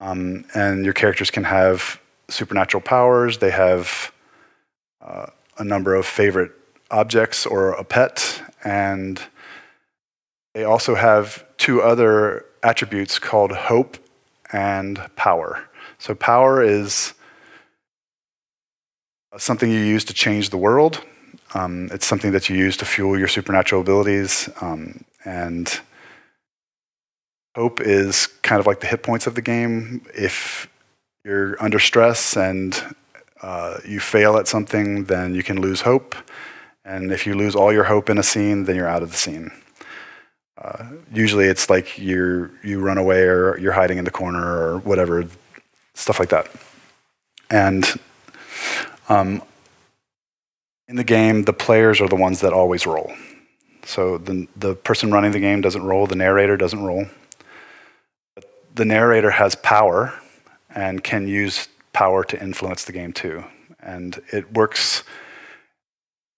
Um, 0.00 0.44
and 0.54 0.84
your 0.84 0.94
characters 0.94 1.30
can 1.30 1.44
have 1.44 2.00
supernatural 2.28 2.80
powers. 2.80 3.38
They 3.38 3.50
have 3.50 4.12
uh, 5.00 5.26
a 5.58 5.64
number 5.64 5.94
of 5.94 6.06
favorite 6.06 6.52
objects 6.90 7.46
or 7.46 7.70
a 7.70 7.84
pet. 7.84 8.42
And 8.64 9.20
they 10.54 10.64
also 10.64 10.94
have 10.96 11.44
two 11.56 11.82
other 11.82 12.44
attributes 12.62 13.18
called 13.18 13.52
hope 13.52 13.96
and 14.52 15.00
power. 15.14 15.68
So, 15.98 16.14
power 16.14 16.62
is 16.62 17.14
something 19.36 19.70
you 19.70 19.80
use 19.80 20.04
to 20.04 20.14
change 20.14 20.50
the 20.50 20.56
world. 20.56 21.02
Um, 21.54 21.88
it's 21.92 22.06
something 22.06 22.32
that 22.32 22.48
you 22.48 22.56
use 22.56 22.76
to 22.78 22.84
fuel 22.84 23.18
your 23.18 23.28
supernatural 23.28 23.80
abilities. 23.80 24.48
Um, 24.60 25.04
and 25.24 25.80
hope 27.54 27.80
is 27.80 28.28
kind 28.42 28.60
of 28.60 28.66
like 28.66 28.80
the 28.80 28.86
hit 28.86 29.02
points 29.02 29.26
of 29.26 29.34
the 29.34 29.42
game. 29.42 30.06
If 30.14 30.68
you're 31.24 31.62
under 31.62 31.78
stress 31.78 32.36
and 32.36 32.94
uh, 33.42 33.78
you 33.84 34.00
fail 34.00 34.36
at 34.36 34.48
something, 34.48 35.04
then 35.04 35.34
you 35.34 35.42
can 35.42 35.60
lose 35.60 35.82
hope. 35.82 36.14
And 36.84 37.12
if 37.12 37.26
you 37.26 37.34
lose 37.34 37.54
all 37.54 37.72
your 37.72 37.84
hope 37.84 38.08
in 38.08 38.18
a 38.18 38.22
scene, 38.22 38.64
then 38.64 38.76
you're 38.76 38.88
out 38.88 39.02
of 39.02 39.10
the 39.10 39.16
scene. 39.16 39.50
Uh, 40.56 40.84
usually 41.12 41.44
it's 41.46 41.70
like 41.70 41.98
you 41.98 42.50
you 42.64 42.80
run 42.80 42.98
away 42.98 43.22
or 43.22 43.56
you're 43.58 43.72
hiding 43.72 43.98
in 43.98 44.04
the 44.04 44.10
corner 44.10 44.44
or 44.44 44.78
whatever, 44.78 45.24
stuff 45.94 46.18
like 46.18 46.30
that. 46.30 46.50
And 47.50 47.84
um, 49.08 49.42
in 50.86 50.96
the 50.96 51.04
game, 51.04 51.44
the 51.44 51.52
players 51.52 52.00
are 52.00 52.08
the 52.08 52.16
ones 52.16 52.40
that 52.40 52.52
always 52.52 52.86
roll. 52.86 53.12
So 53.84 54.18
the, 54.18 54.46
the 54.56 54.74
person 54.74 55.10
running 55.10 55.32
the 55.32 55.40
game 55.40 55.60
doesn't 55.60 55.82
roll, 55.82 56.06
the 56.06 56.16
narrator 56.16 56.56
doesn't 56.56 56.82
roll. 56.82 57.06
But 58.34 58.44
the 58.74 58.84
narrator 58.84 59.30
has 59.30 59.54
power 59.54 60.14
and 60.74 61.02
can 61.02 61.26
use 61.26 61.68
power 61.92 62.24
to 62.24 62.42
influence 62.42 62.84
the 62.84 62.92
game 62.92 63.12
too. 63.12 63.44
And 63.80 64.20
it 64.32 64.52
works 64.52 65.04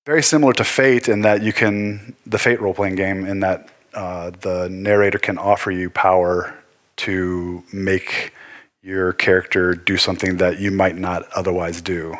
very 0.06 0.22
similar 0.22 0.52
to 0.54 0.64
Fate 0.64 1.08
in 1.08 1.22
that 1.22 1.42
you 1.42 1.52
can, 1.52 2.14
the 2.26 2.38
Fate 2.38 2.60
role 2.60 2.74
playing 2.74 2.94
game, 2.94 3.26
in 3.26 3.40
that 3.40 3.68
uh, 3.94 4.30
the 4.30 4.68
narrator 4.70 5.18
can 5.18 5.38
offer 5.38 5.70
you 5.70 5.90
power 5.90 6.54
to 6.96 7.62
make 7.72 8.32
your 8.82 9.12
character 9.12 9.74
do 9.74 9.96
something 9.96 10.36
that 10.38 10.58
you 10.58 10.70
might 10.70 10.96
not 10.96 11.28
otherwise 11.34 11.80
do, 11.80 12.16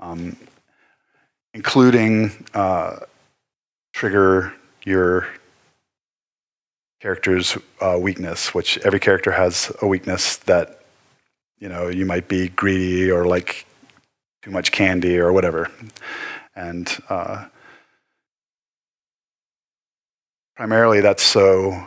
um, 0.00 0.36
including 1.54 2.32
uh, 2.54 2.96
trigger 3.92 4.52
your 4.84 5.28
character's 7.00 7.56
uh, 7.80 7.98
weakness, 8.00 8.54
which 8.54 8.78
every 8.78 9.00
character 9.00 9.32
has 9.32 9.72
a 9.82 9.86
weakness 9.86 10.36
that 10.36 10.82
you 11.58 11.68
know 11.68 11.88
you 11.88 12.06
might 12.06 12.28
be 12.28 12.48
greedy 12.48 13.10
or 13.10 13.26
like 13.26 13.66
too 14.42 14.50
much 14.50 14.72
candy 14.72 15.18
or 15.18 15.32
whatever, 15.32 15.70
and 16.54 16.98
uh, 17.08 17.46
primarily 20.56 21.00
that's 21.00 21.22
so 21.22 21.86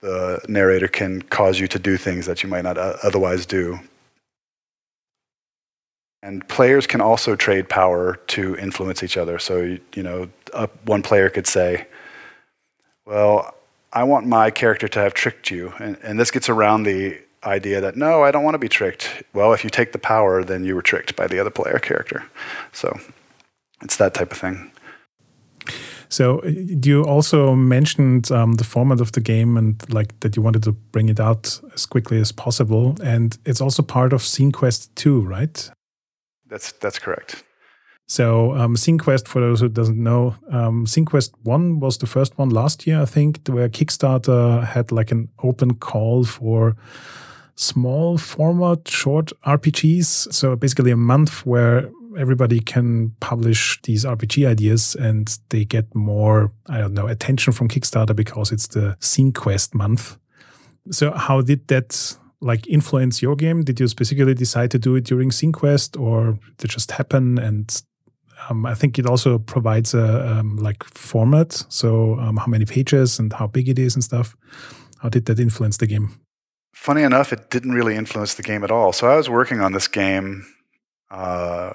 the 0.00 0.40
narrator 0.48 0.88
can 0.88 1.22
cause 1.22 1.60
you 1.60 1.68
to 1.68 1.78
do 1.78 1.96
things 1.96 2.26
that 2.26 2.42
you 2.42 2.48
might 2.48 2.64
not 2.64 2.76
otherwise 2.76 3.46
do. 3.46 3.78
And 6.22 6.46
players 6.48 6.86
can 6.86 7.00
also 7.00 7.34
trade 7.34 7.68
power 7.68 8.16
to 8.28 8.56
influence 8.56 9.02
each 9.02 9.16
other. 9.16 9.38
So, 9.38 9.76
you 9.94 10.02
know, 10.02 10.28
one 10.84 11.02
player 11.02 11.28
could 11.28 11.46
say, 11.46 11.86
Well, 13.04 13.54
I 13.92 14.04
want 14.04 14.26
my 14.26 14.50
character 14.50 14.88
to 14.88 15.00
have 15.00 15.14
tricked 15.14 15.50
you. 15.50 15.72
And, 15.78 15.98
and 16.02 16.20
this 16.20 16.30
gets 16.30 16.48
around 16.48 16.84
the 16.84 17.20
idea 17.44 17.80
that, 17.80 17.96
no, 17.96 18.22
I 18.22 18.30
don't 18.30 18.44
want 18.44 18.54
to 18.54 18.58
be 18.58 18.68
tricked. 18.68 19.24
Well, 19.32 19.52
if 19.52 19.64
you 19.64 19.70
take 19.70 19.92
the 19.92 19.98
power, 19.98 20.44
then 20.44 20.64
you 20.64 20.74
were 20.76 20.82
tricked 20.82 21.16
by 21.16 21.26
the 21.26 21.40
other 21.40 21.50
player 21.50 21.78
character. 21.78 22.24
So 22.72 22.98
it's 23.82 23.96
that 23.96 24.14
type 24.14 24.30
of 24.30 24.38
thing. 24.38 24.70
So 26.08 26.44
you 26.44 27.04
also 27.04 27.54
mentioned 27.54 28.30
um, 28.30 28.54
the 28.54 28.64
format 28.64 29.00
of 29.00 29.12
the 29.12 29.20
game 29.20 29.56
and 29.56 29.82
like 29.92 30.20
that 30.20 30.36
you 30.36 30.42
wanted 30.42 30.62
to 30.64 30.72
bring 30.72 31.08
it 31.08 31.18
out 31.18 31.58
as 31.72 31.86
quickly 31.86 32.20
as 32.20 32.32
possible, 32.32 32.96
and 33.02 33.38
it's 33.46 33.62
also 33.62 33.82
part 33.82 34.12
of 34.12 34.20
ZineQuest 34.20 34.90
2, 34.94 35.22
right? 35.22 35.70
That's 36.52 36.72
that's 36.72 36.98
correct. 36.98 37.44
So 38.06 38.54
um, 38.54 38.76
for 38.76 39.40
those 39.40 39.60
who 39.60 39.70
doesn't 39.70 39.96
know, 39.96 40.34
um, 40.50 40.84
One 41.44 41.80
was 41.80 41.96
the 41.96 42.06
first 42.06 42.36
one 42.36 42.50
last 42.50 42.86
year, 42.86 43.00
I 43.00 43.06
think, 43.06 43.48
where 43.48 43.70
Kickstarter 43.70 44.62
had 44.64 44.92
like 44.92 45.10
an 45.12 45.28
open 45.42 45.76
call 45.76 46.24
for 46.24 46.76
small 47.54 48.18
format 48.18 48.86
short 48.86 49.32
RPGs. 49.46 50.30
So 50.30 50.56
basically 50.56 50.90
a 50.90 50.96
month 50.96 51.46
where 51.46 51.90
everybody 52.18 52.60
can 52.60 53.12
publish 53.20 53.80
these 53.84 54.04
RPG 54.04 54.46
ideas 54.46 54.94
and 54.94 55.38
they 55.48 55.64
get 55.64 55.94
more, 55.94 56.52
I 56.66 56.78
don't 56.78 56.92
know, 56.92 57.06
attention 57.06 57.54
from 57.54 57.68
Kickstarter 57.68 58.14
because 58.14 58.52
it's 58.52 58.66
the 58.66 58.96
Zine 59.00 59.34
Quest 59.34 59.74
month. 59.74 60.18
So 60.90 61.12
how 61.12 61.40
did 61.40 61.68
that 61.68 62.18
like 62.42 62.66
influence 62.66 63.22
your 63.22 63.36
game? 63.36 63.62
Did 63.62 63.80
you 63.80 63.88
specifically 63.88 64.34
decide 64.34 64.70
to 64.72 64.78
do 64.78 64.96
it 64.96 65.04
during 65.04 65.30
Zine 65.30 65.52
Quest 65.52 65.96
or 65.96 66.38
did 66.58 66.70
it 66.70 66.74
just 66.74 66.90
happen? 66.90 67.38
And 67.38 67.82
um, 68.48 68.66
I 68.66 68.74
think 68.74 68.98
it 68.98 69.06
also 69.06 69.38
provides 69.38 69.94
a 69.94 70.28
um, 70.28 70.56
like 70.56 70.84
format. 70.84 71.64
So 71.68 72.18
um, 72.18 72.36
how 72.36 72.46
many 72.46 72.64
pages 72.64 73.18
and 73.18 73.32
how 73.32 73.46
big 73.46 73.68
it 73.68 73.78
is 73.78 73.94
and 73.94 74.02
stuff. 74.02 74.36
How 74.98 75.08
did 75.08 75.26
that 75.26 75.40
influence 75.40 75.76
the 75.76 75.86
game? 75.86 76.20
Funny 76.74 77.02
enough, 77.02 77.32
it 77.32 77.50
didn't 77.50 77.72
really 77.72 77.96
influence 77.96 78.34
the 78.34 78.42
game 78.42 78.64
at 78.64 78.70
all. 78.70 78.92
So 78.92 79.08
I 79.08 79.16
was 79.16 79.28
working 79.28 79.60
on 79.60 79.72
this 79.72 79.88
game 79.88 80.44
uh, 81.10 81.74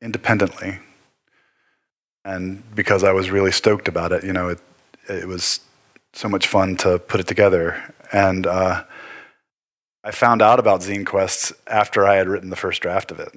independently. 0.00 0.78
And 2.24 2.62
because 2.74 3.02
I 3.02 3.12
was 3.12 3.30
really 3.30 3.52
stoked 3.52 3.88
about 3.88 4.12
it, 4.12 4.24
you 4.24 4.32
know, 4.32 4.48
it, 4.48 4.60
it 5.08 5.26
was 5.26 5.60
so 6.12 6.28
much 6.28 6.46
fun 6.46 6.76
to 6.76 6.98
put 6.98 7.20
it 7.20 7.26
together. 7.26 7.94
And 8.12 8.46
uh, 8.46 8.84
I 10.04 10.10
found 10.10 10.42
out 10.42 10.58
about 10.58 10.80
Zine 10.80 11.06
Quests 11.06 11.52
after 11.66 12.06
I 12.06 12.16
had 12.16 12.28
written 12.28 12.50
the 12.50 12.56
first 12.56 12.82
draft 12.82 13.10
of 13.10 13.20
it. 13.20 13.32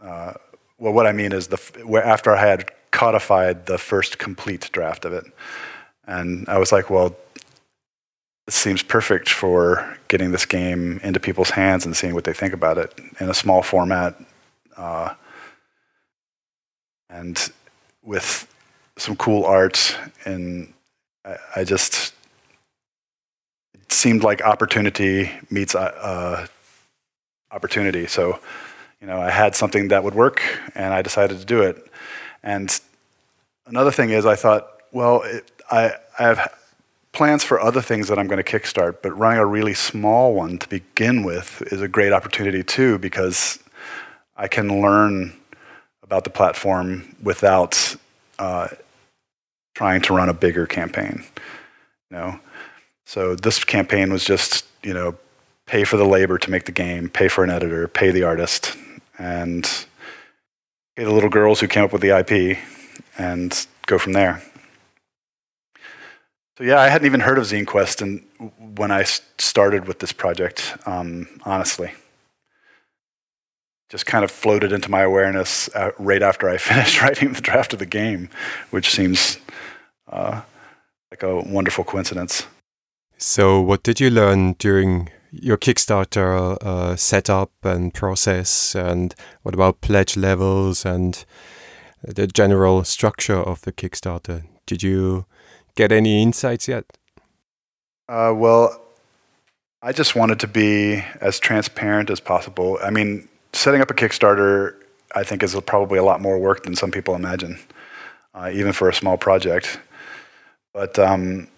Uh, 0.00 0.32
well, 0.78 0.92
what 0.92 1.06
I 1.06 1.12
mean 1.12 1.32
is 1.32 1.48
the 1.48 2.02
after 2.04 2.32
I 2.32 2.40
had 2.40 2.70
codified 2.90 3.66
the 3.66 3.78
first 3.78 4.18
complete 4.18 4.68
draft 4.72 5.04
of 5.04 5.12
it, 5.12 5.24
and 6.06 6.48
I 6.48 6.58
was 6.58 6.72
like, 6.72 6.90
well, 6.90 7.16
this 8.46 8.54
seems 8.54 8.82
perfect 8.82 9.28
for 9.28 9.96
getting 10.08 10.32
this 10.32 10.46
game 10.46 10.98
into 11.04 11.20
people's 11.20 11.50
hands 11.50 11.86
and 11.86 11.96
seeing 11.96 12.14
what 12.14 12.24
they 12.24 12.32
think 12.32 12.52
about 12.52 12.78
it 12.78 12.98
in 13.20 13.30
a 13.30 13.34
small 13.34 13.62
format. 13.62 14.16
Uh, 14.76 15.14
and 17.08 17.52
with 18.02 18.52
some 18.96 19.16
cool 19.16 19.44
art 19.44 19.96
and 20.24 20.72
I, 21.24 21.36
I 21.56 21.64
just 21.64 21.94
it 21.94 22.09
seemed 24.00 24.22
like 24.22 24.42
opportunity 24.42 25.30
meets 25.50 25.74
uh, 25.74 25.92
uh, 26.10 26.46
opportunity 27.50 28.06
so 28.06 28.38
you 29.00 29.06
know 29.06 29.20
i 29.20 29.30
had 29.30 29.54
something 29.54 29.88
that 29.88 30.02
would 30.04 30.14
work 30.14 30.42
and 30.74 30.94
i 30.94 31.02
decided 31.02 31.38
to 31.38 31.44
do 31.44 31.62
it 31.62 31.76
and 32.42 32.80
another 33.66 33.90
thing 33.90 34.10
is 34.10 34.24
i 34.26 34.36
thought 34.36 34.66
well 34.92 35.22
it, 35.22 35.50
I, 35.70 35.92
I 36.18 36.22
have 36.22 36.54
plans 37.12 37.44
for 37.44 37.60
other 37.60 37.82
things 37.82 38.08
that 38.08 38.18
i'm 38.18 38.26
going 38.26 38.42
to 38.42 38.58
kickstart 38.58 39.02
but 39.02 39.16
running 39.16 39.40
a 39.40 39.46
really 39.46 39.74
small 39.74 40.34
one 40.34 40.58
to 40.58 40.68
begin 40.68 41.22
with 41.22 41.62
is 41.72 41.80
a 41.80 41.88
great 41.88 42.12
opportunity 42.12 42.62
too 42.62 42.98
because 42.98 43.58
i 44.36 44.46
can 44.48 44.80
learn 44.80 45.32
about 46.10 46.24
the 46.24 46.30
platform 46.30 47.14
without 47.22 47.96
uh, 48.40 48.66
trying 49.74 50.00
to 50.02 50.12
run 50.12 50.28
a 50.28 50.34
bigger 50.34 50.66
campaign. 50.66 51.22
You 52.10 52.16
know, 52.16 52.40
so 53.10 53.34
this 53.34 53.64
campaign 53.64 54.12
was 54.12 54.24
just 54.24 54.64
you 54.84 54.94
know 54.94 55.16
pay 55.66 55.82
for 55.82 55.96
the 55.96 56.04
labor 56.04 56.38
to 56.38 56.48
make 56.48 56.64
the 56.64 56.72
game, 56.72 57.08
pay 57.08 57.26
for 57.26 57.42
an 57.42 57.50
editor, 57.50 57.88
pay 57.88 58.12
the 58.12 58.22
artist, 58.22 58.76
and 59.18 59.64
pay 60.94 61.02
the 61.02 61.12
little 61.12 61.28
girls 61.28 61.58
who 61.58 61.66
came 61.66 61.82
up 61.82 61.92
with 61.92 62.02
the 62.02 62.16
IP, 62.16 62.56
and 63.18 63.66
go 63.86 63.98
from 63.98 64.12
there. 64.12 64.40
So 66.56 66.62
yeah, 66.62 66.78
I 66.78 66.86
hadn't 66.86 67.06
even 67.06 67.18
heard 67.18 67.36
of 67.36 67.46
ZineQuest 67.46 68.00
and 68.00 68.78
when 68.78 68.92
I 68.92 69.02
started 69.38 69.88
with 69.88 69.98
this 69.98 70.12
project, 70.12 70.76
um, 70.86 71.26
honestly 71.44 71.92
just 73.88 74.06
kind 74.06 74.22
of 74.22 74.30
floated 74.30 74.70
into 74.70 74.88
my 74.88 75.00
awareness 75.00 75.68
uh, 75.74 75.90
right 75.98 76.22
after 76.22 76.48
I 76.48 76.58
finished 76.70 77.02
writing 77.02 77.32
the 77.32 77.40
draft 77.40 77.72
of 77.72 77.80
the 77.80 77.86
game, 77.86 78.28
which 78.70 78.88
seems 78.90 79.38
uh, 80.08 80.42
like 81.10 81.24
a 81.24 81.40
wonderful 81.40 81.82
coincidence. 81.82 82.46
So, 83.22 83.60
what 83.60 83.82
did 83.82 84.00
you 84.00 84.08
learn 84.08 84.54
during 84.54 85.10
your 85.30 85.58
Kickstarter 85.58 86.56
uh, 86.62 86.96
setup 86.96 87.50
and 87.62 87.92
process? 87.92 88.74
And 88.74 89.14
what 89.42 89.52
about 89.52 89.82
pledge 89.82 90.16
levels 90.16 90.86
and 90.86 91.22
the 92.02 92.26
general 92.26 92.82
structure 92.84 93.36
of 93.36 93.60
the 93.60 93.72
Kickstarter? 93.72 94.44
Did 94.64 94.82
you 94.82 95.26
get 95.76 95.92
any 95.92 96.22
insights 96.22 96.66
yet? 96.66 96.86
Uh, 98.08 98.32
well, 98.34 98.80
I 99.82 99.92
just 99.92 100.16
wanted 100.16 100.40
to 100.40 100.46
be 100.46 101.04
as 101.20 101.38
transparent 101.38 102.08
as 102.08 102.20
possible. 102.20 102.78
I 102.82 102.88
mean, 102.88 103.28
setting 103.52 103.82
up 103.82 103.90
a 103.90 103.94
Kickstarter, 103.94 104.76
I 105.14 105.24
think, 105.24 105.42
is 105.42 105.54
probably 105.66 105.98
a 105.98 106.04
lot 106.04 106.22
more 106.22 106.38
work 106.38 106.62
than 106.62 106.74
some 106.74 106.90
people 106.90 107.14
imagine, 107.14 107.58
uh, 108.34 108.50
even 108.50 108.72
for 108.72 108.88
a 108.88 108.94
small 108.94 109.18
project. 109.18 109.78
But 110.72 110.98
um, 110.98 111.48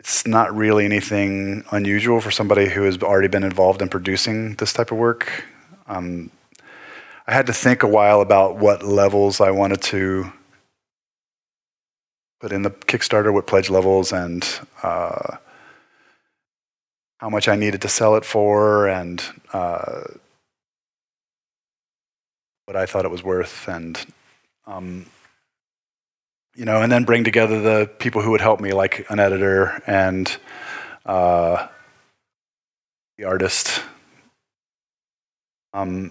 it's 0.00 0.26
not 0.26 0.54
really 0.54 0.84
anything 0.84 1.64
unusual 1.70 2.20
for 2.20 2.30
somebody 2.30 2.68
who 2.68 2.82
has 2.82 2.98
already 3.02 3.28
been 3.28 3.42
involved 3.44 3.82
in 3.82 3.88
producing 3.88 4.54
this 4.54 4.72
type 4.72 4.92
of 4.92 4.98
work. 4.98 5.44
Um, 5.86 6.30
I 7.26 7.34
had 7.34 7.46
to 7.46 7.52
think 7.52 7.82
a 7.82 7.88
while 7.88 8.20
about 8.20 8.56
what 8.56 8.82
levels 8.82 9.40
I 9.40 9.50
wanted 9.50 9.82
to 9.82 10.32
put 12.40 12.52
in 12.52 12.62
the 12.62 12.70
Kickstarter 12.70 13.32
what 13.32 13.46
pledge 13.46 13.68
levels 13.68 14.12
and 14.12 14.46
uh, 14.82 15.36
how 17.18 17.28
much 17.28 17.48
I 17.48 17.56
needed 17.56 17.82
to 17.82 17.88
sell 17.88 18.14
it 18.14 18.24
for 18.24 18.88
and 18.88 19.22
uh, 19.52 20.02
what 22.66 22.76
I 22.76 22.86
thought 22.86 23.04
it 23.04 23.10
was 23.10 23.24
worth 23.24 23.68
and 23.68 23.98
um, 24.66 25.06
you 26.58 26.64
know 26.64 26.82
and 26.82 26.90
then 26.90 27.04
bring 27.04 27.22
together 27.22 27.60
the 27.60 27.86
people 27.98 28.20
who 28.20 28.32
would 28.32 28.40
help 28.40 28.60
me 28.60 28.72
like 28.72 29.06
an 29.10 29.20
editor 29.20 29.80
and 29.86 30.36
uh, 31.06 31.68
the 33.16 33.24
artist 33.24 33.80
um, 35.72 36.10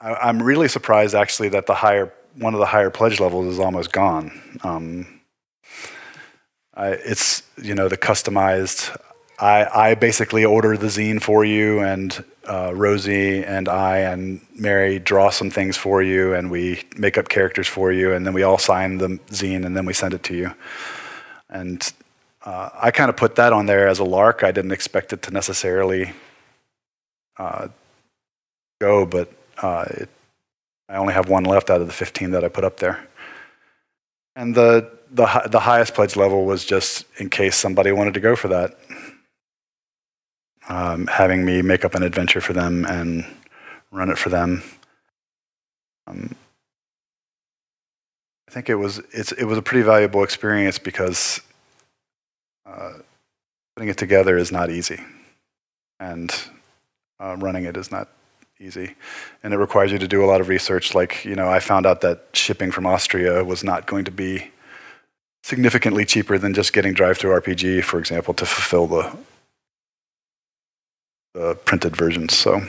I, 0.00 0.28
am 0.28 0.42
really 0.42 0.68
surprised 0.68 1.14
actually 1.14 1.50
that 1.50 1.66
the 1.66 1.74
higher 1.74 2.12
one 2.36 2.54
of 2.54 2.60
the 2.60 2.66
higher 2.66 2.90
pledge 2.90 3.20
levels 3.20 3.46
is 3.46 3.60
almost 3.60 3.92
gone. 3.92 4.58
Um, 4.64 5.20
I, 6.74 6.88
it's 6.88 7.42
you 7.62 7.74
know 7.74 7.88
the 7.88 7.96
customized. 7.96 8.96
I 9.38 9.90
I 9.90 9.94
basically 9.94 10.44
order 10.44 10.76
the 10.76 10.86
zine 10.86 11.20
for 11.20 11.44
you, 11.44 11.80
and 11.80 12.24
uh, 12.48 12.72
Rosie 12.74 13.44
and 13.44 13.68
I 13.68 13.98
and 13.98 14.40
Mary 14.54 14.98
draw 14.98 15.30
some 15.30 15.50
things 15.50 15.76
for 15.76 16.02
you, 16.02 16.34
and 16.34 16.50
we 16.50 16.82
make 16.96 17.18
up 17.18 17.28
characters 17.28 17.68
for 17.68 17.92
you, 17.92 18.12
and 18.12 18.26
then 18.26 18.34
we 18.34 18.42
all 18.42 18.58
sign 18.58 18.98
the 18.98 19.18
zine, 19.30 19.64
and 19.64 19.76
then 19.76 19.86
we 19.86 19.92
send 19.92 20.14
it 20.14 20.22
to 20.24 20.36
you. 20.36 20.54
And 21.48 21.92
uh, 22.44 22.70
I 22.74 22.90
kind 22.90 23.08
of 23.08 23.16
put 23.16 23.36
that 23.36 23.52
on 23.52 23.66
there 23.66 23.88
as 23.88 23.98
a 23.98 24.04
lark. 24.04 24.42
I 24.42 24.52
didn't 24.52 24.72
expect 24.72 25.12
it 25.12 25.22
to 25.22 25.30
necessarily 25.30 26.12
uh, 27.38 27.68
go, 28.80 29.06
but 29.06 29.32
uh, 29.62 29.84
it, 29.88 30.08
I 30.88 30.96
only 30.96 31.14
have 31.14 31.28
one 31.28 31.44
left 31.44 31.70
out 31.70 31.80
of 31.80 31.86
the 31.86 31.92
15 31.92 32.32
that 32.32 32.44
I 32.44 32.48
put 32.48 32.64
up 32.64 32.78
there. 32.78 33.06
And 34.36 34.54
the, 34.54 34.90
the, 35.10 35.48
the 35.50 35.60
highest 35.60 35.94
pledge 35.94 36.16
level 36.16 36.44
was 36.44 36.64
just 36.64 37.06
in 37.18 37.30
case 37.30 37.56
somebody 37.56 37.92
wanted 37.92 38.14
to 38.14 38.20
go 38.20 38.36
for 38.36 38.48
that. 38.48 38.78
Um, 40.68 41.06
having 41.06 41.44
me 41.44 41.60
make 41.62 41.84
up 41.84 41.94
an 41.94 42.02
adventure 42.02 42.40
for 42.40 42.54
them 42.54 42.86
and 42.86 43.26
run 43.90 44.10
it 44.10 44.16
for 44.16 44.30
them. 44.30 44.62
Um, 46.06 46.34
I 48.48 48.50
think 48.50 48.70
it 48.70 48.76
was 48.76 48.98
it 49.16 49.46
was 49.46 49.58
a 49.58 49.62
pretty 49.62 49.82
valuable 49.82 50.22
experience 50.22 50.78
because 50.78 51.40
uh, 52.66 52.92
putting 53.76 53.90
it 53.90 53.98
together 53.98 54.38
is 54.38 54.50
not 54.52 54.70
easy, 54.70 55.00
and 56.00 56.34
uh, 57.20 57.36
running 57.38 57.64
it 57.64 57.76
is 57.76 57.90
not 57.90 58.08
easy. 58.60 58.94
And 59.42 59.52
it 59.52 59.58
requires 59.58 59.92
you 59.92 59.98
to 59.98 60.08
do 60.08 60.24
a 60.24 60.26
lot 60.26 60.40
of 60.40 60.48
research. 60.48 60.94
Like, 60.94 61.24
you 61.24 61.34
know, 61.34 61.48
I 61.48 61.60
found 61.60 61.86
out 61.86 62.00
that 62.02 62.28
shipping 62.32 62.70
from 62.70 62.86
Austria 62.86 63.44
was 63.44 63.64
not 63.64 63.86
going 63.86 64.04
to 64.04 64.10
be 64.10 64.50
significantly 65.42 66.04
cheaper 66.04 66.38
than 66.38 66.54
just 66.54 66.72
getting 66.72 66.94
DriveThruRPG, 66.94 67.84
for 67.84 67.98
example, 67.98 68.32
to 68.34 68.46
fulfill 68.46 68.86
the, 68.86 69.16
the 71.34 71.54
printed 71.64 71.96
versions. 71.96 72.34
So 72.34 72.62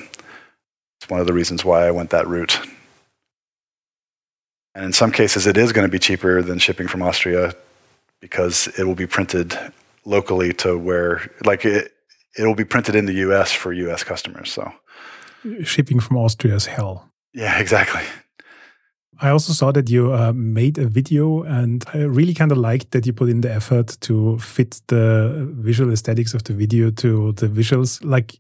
it's 1.00 1.10
one 1.10 1.20
of 1.20 1.28
the 1.28 1.34
reasons 1.34 1.64
why 1.64 1.88
I 1.88 1.92
went 1.92 2.10
that 2.10 2.28
route. 2.28 2.60
And 4.74 4.84
in 4.84 4.94
some 4.94 5.12
cases, 5.12 5.48
it 5.48 5.56
is 5.56 5.72
going 5.72 5.88
to 5.88 5.92
be 5.92 6.00
cheaper 6.00 6.42
than 6.42 6.60
shipping 6.60 6.88
from 6.88 7.02
Austria 7.02 7.54
because 8.20 8.68
it 8.78 8.84
will 8.84 8.96
be 8.96 9.08
printed 9.08 9.58
locally 10.04 10.52
to 10.54 10.78
where, 10.78 11.32
like, 11.46 11.64
it, 11.64 11.94
it 12.38 12.46
will 12.46 12.56
be 12.56 12.66
printed 12.66 12.96
in 12.96 13.06
the 13.06 13.14
US 13.14 13.54
for 13.54 13.72
US 13.72 14.04
customers. 14.04 14.52
So 14.52 14.74
shipping 15.64 16.00
from 16.00 16.18
Austria 16.18 16.56
is 16.56 16.66
hell. 16.66 17.10
Yeah, 17.34 17.58
exactly. 17.60 18.02
I 19.22 19.30
also 19.30 19.54
saw 19.54 19.72
that 19.72 19.90
you 19.90 20.14
uh, 20.14 20.34
made 20.34 20.78
a 20.78 20.88
video, 20.88 21.44
and 21.44 21.84
I 21.94 22.00
really 22.00 22.34
kind 22.34 22.52
of 22.52 22.58
liked 22.58 22.92
that 22.92 23.06
you 23.06 23.14
put 23.14 23.30
in 23.30 23.42
the 23.42 23.52
effort 23.52 23.98
to 24.02 24.38
fit 24.40 24.82
the 24.88 25.48
visual 25.54 25.92
aesthetics 25.92 26.34
of 26.34 26.44
the 26.44 26.54
video 26.54 26.92
to 26.92 27.32
the 27.34 27.48
visuals. 27.48 28.04
Like 28.04 28.40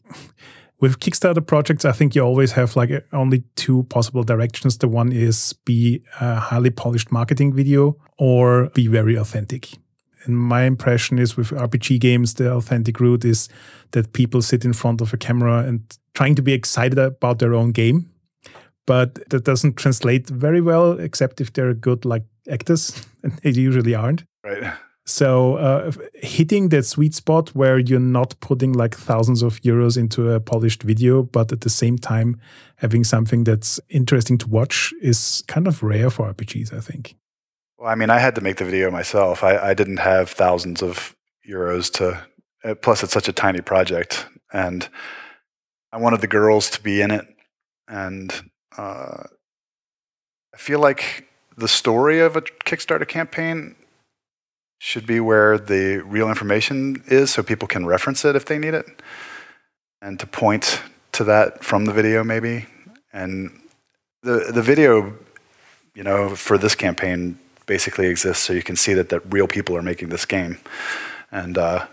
with 0.81 0.99
Kickstarter 0.99 1.45
projects, 1.45 1.85
I 1.85 1.93
think 1.93 2.15
you 2.15 2.21
always 2.21 2.51
have 2.53 2.75
like 2.75 3.05
only 3.13 3.43
two 3.55 3.83
possible 3.83 4.23
directions. 4.23 4.77
The 4.77 4.87
one 4.87 5.11
is 5.11 5.53
be 5.65 6.03
a 6.19 6.35
highly 6.35 6.71
polished 6.71 7.11
marketing 7.11 7.53
video 7.53 7.97
or 8.17 8.69
be 8.73 8.87
very 8.87 9.15
authentic. 9.15 9.69
And 10.25 10.37
my 10.37 10.63
impression 10.63 11.19
is 11.19 11.37
with 11.37 11.51
RPG 11.51 11.99
games, 11.99 12.33
the 12.33 12.51
authentic 12.51 12.99
route 12.99 13.23
is 13.23 13.47
that 13.91 14.11
people 14.13 14.41
sit 14.41 14.65
in 14.65 14.73
front 14.73 14.99
of 15.01 15.13
a 15.13 15.17
camera 15.17 15.59
and 15.59 15.81
trying 16.13 16.35
to 16.35 16.41
be 16.41 16.53
excited 16.53 16.97
about 16.97 17.39
their 17.39 17.53
own 17.53 17.71
game. 17.71 18.09
But 18.85 19.29
that 19.29 19.43
doesn't 19.43 19.77
translate 19.77 20.29
very 20.29 20.61
well, 20.61 20.99
except 20.99 21.41
if 21.41 21.53
they're 21.53 21.73
good 21.73 22.05
like 22.05 22.23
actors, 22.49 23.05
and 23.23 23.33
they 23.39 23.51
usually 23.51 23.95
aren't. 23.95 24.23
Right. 24.43 24.73
So 25.07 25.57
uh, 25.57 25.91
hitting 26.15 26.69
that 26.69 26.85
sweet 26.85 27.13
spot 27.13 27.49
where 27.49 27.77
you're 27.77 27.99
not 27.99 28.39
putting 28.39 28.73
like 28.73 28.95
thousands 28.95 29.43
of 29.43 29.61
euros 29.61 29.97
into 29.97 30.31
a 30.31 30.39
polished 30.39 30.81
video, 30.81 31.21
but 31.21 31.51
at 31.51 31.61
the 31.61 31.69
same 31.69 31.97
time 31.97 32.39
having 32.77 33.03
something 33.03 33.43
that's 33.43 33.79
interesting 33.89 34.39
to 34.39 34.49
watch 34.49 34.93
is 35.01 35.43
kind 35.47 35.67
of 35.67 35.83
rare 35.83 36.09
for 36.09 36.33
RPGs, 36.33 36.73
I 36.73 36.79
think. 36.79 37.15
Well, 37.77 37.89
I 37.89 37.95
mean, 37.95 38.09
I 38.09 38.17
had 38.17 38.33
to 38.35 38.41
make 38.41 38.57
the 38.57 38.65
video 38.65 38.89
myself. 38.89 39.43
I, 39.43 39.57
I 39.57 39.73
didn't 39.75 39.97
have 39.97 40.29
thousands 40.29 40.81
of 40.81 41.15
euros 41.47 41.91
to. 41.93 42.25
Uh, 42.63 42.73
plus, 42.73 43.03
it's 43.03 43.13
such 43.13 43.27
a 43.27 43.33
tiny 43.33 43.61
project, 43.61 44.25
and 44.51 44.89
I 45.91 45.97
wanted 45.97 46.21
the 46.21 46.27
girls 46.27 46.67
to 46.71 46.81
be 46.81 47.01
in 47.01 47.11
it, 47.11 47.27
and 47.87 48.33
uh, 48.77 49.23
I 50.53 50.57
feel 50.57 50.79
like 50.79 51.27
the 51.57 51.67
story 51.67 52.19
of 52.19 52.35
a 52.35 52.41
Kickstarter 52.41 53.07
campaign 53.07 53.75
should 54.79 55.07
be 55.07 55.19
where 55.19 55.57
the 55.57 56.03
real 56.05 56.29
information 56.29 57.03
is, 57.07 57.31
so 57.31 57.43
people 57.43 57.67
can 57.67 57.85
reference 57.85 58.25
it 58.25 58.35
if 58.35 58.45
they 58.45 58.57
need 58.57 58.73
it, 58.73 58.85
and 60.01 60.19
to 60.19 60.27
point 60.27 60.81
to 61.13 61.23
that 61.23 61.63
from 61.63 61.85
the 61.85 61.93
video, 61.93 62.23
maybe. 62.23 62.65
And 63.13 63.61
the 64.21 64.51
the 64.53 64.61
video, 64.61 65.13
you 65.93 66.03
know, 66.03 66.35
for 66.35 66.57
this 66.57 66.75
campaign 66.75 67.39
basically 67.65 68.07
exists 68.07 68.43
so 68.43 68.53
you 68.53 68.61
can 68.61 68.75
see 68.75 68.93
that, 68.93 69.09
that 69.09 69.21
real 69.33 69.47
people 69.47 69.75
are 69.75 69.81
making 69.81 70.09
this 70.09 70.25
game 70.25 70.59
and 71.31 71.57
uh, 71.57 71.85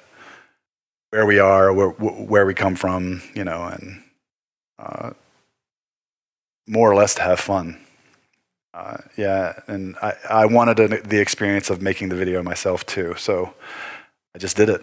where 1.10 1.26
we 1.26 1.38
are, 1.38 1.72
where, 1.72 1.88
where 1.88 2.46
we 2.46 2.54
come 2.54 2.74
from, 2.74 3.22
you 3.34 3.44
know, 3.44 3.64
and 3.64 4.02
uh, 4.78 5.10
more 6.66 6.90
or 6.90 6.94
less 6.94 7.14
to 7.16 7.22
have 7.22 7.40
fun. 7.40 7.78
Uh, 8.74 8.98
yeah, 9.16 9.60
and 9.66 9.96
I, 10.00 10.14
I 10.30 10.46
wanted 10.46 10.80
a, 10.80 11.02
the 11.02 11.20
experience 11.20 11.68
of 11.68 11.82
making 11.82 12.08
the 12.08 12.16
video 12.16 12.42
myself 12.42 12.86
too, 12.86 13.14
so 13.18 13.54
I 14.34 14.38
just 14.38 14.56
did 14.56 14.68
it. 14.68 14.82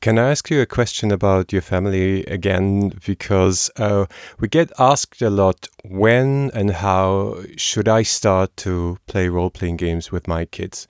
Can 0.00 0.18
I 0.18 0.30
ask 0.30 0.50
you 0.50 0.60
a 0.60 0.66
question 0.66 1.12
about 1.12 1.52
your 1.52 1.62
family 1.62 2.24
again? 2.24 2.92
Because 3.06 3.70
uh, 3.76 4.06
we 4.40 4.48
get 4.48 4.72
asked 4.78 5.22
a 5.22 5.30
lot 5.30 5.68
when 5.84 6.50
and 6.52 6.72
how 6.72 7.36
should 7.56 7.86
I 7.86 8.02
start 8.02 8.56
to 8.58 8.98
play 9.06 9.28
role 9.28 9.50
playing 9.50 9.76
games 9.76 10.10
with 10.10 10.26
my 10.26 10.46
kids? 10.46 10.88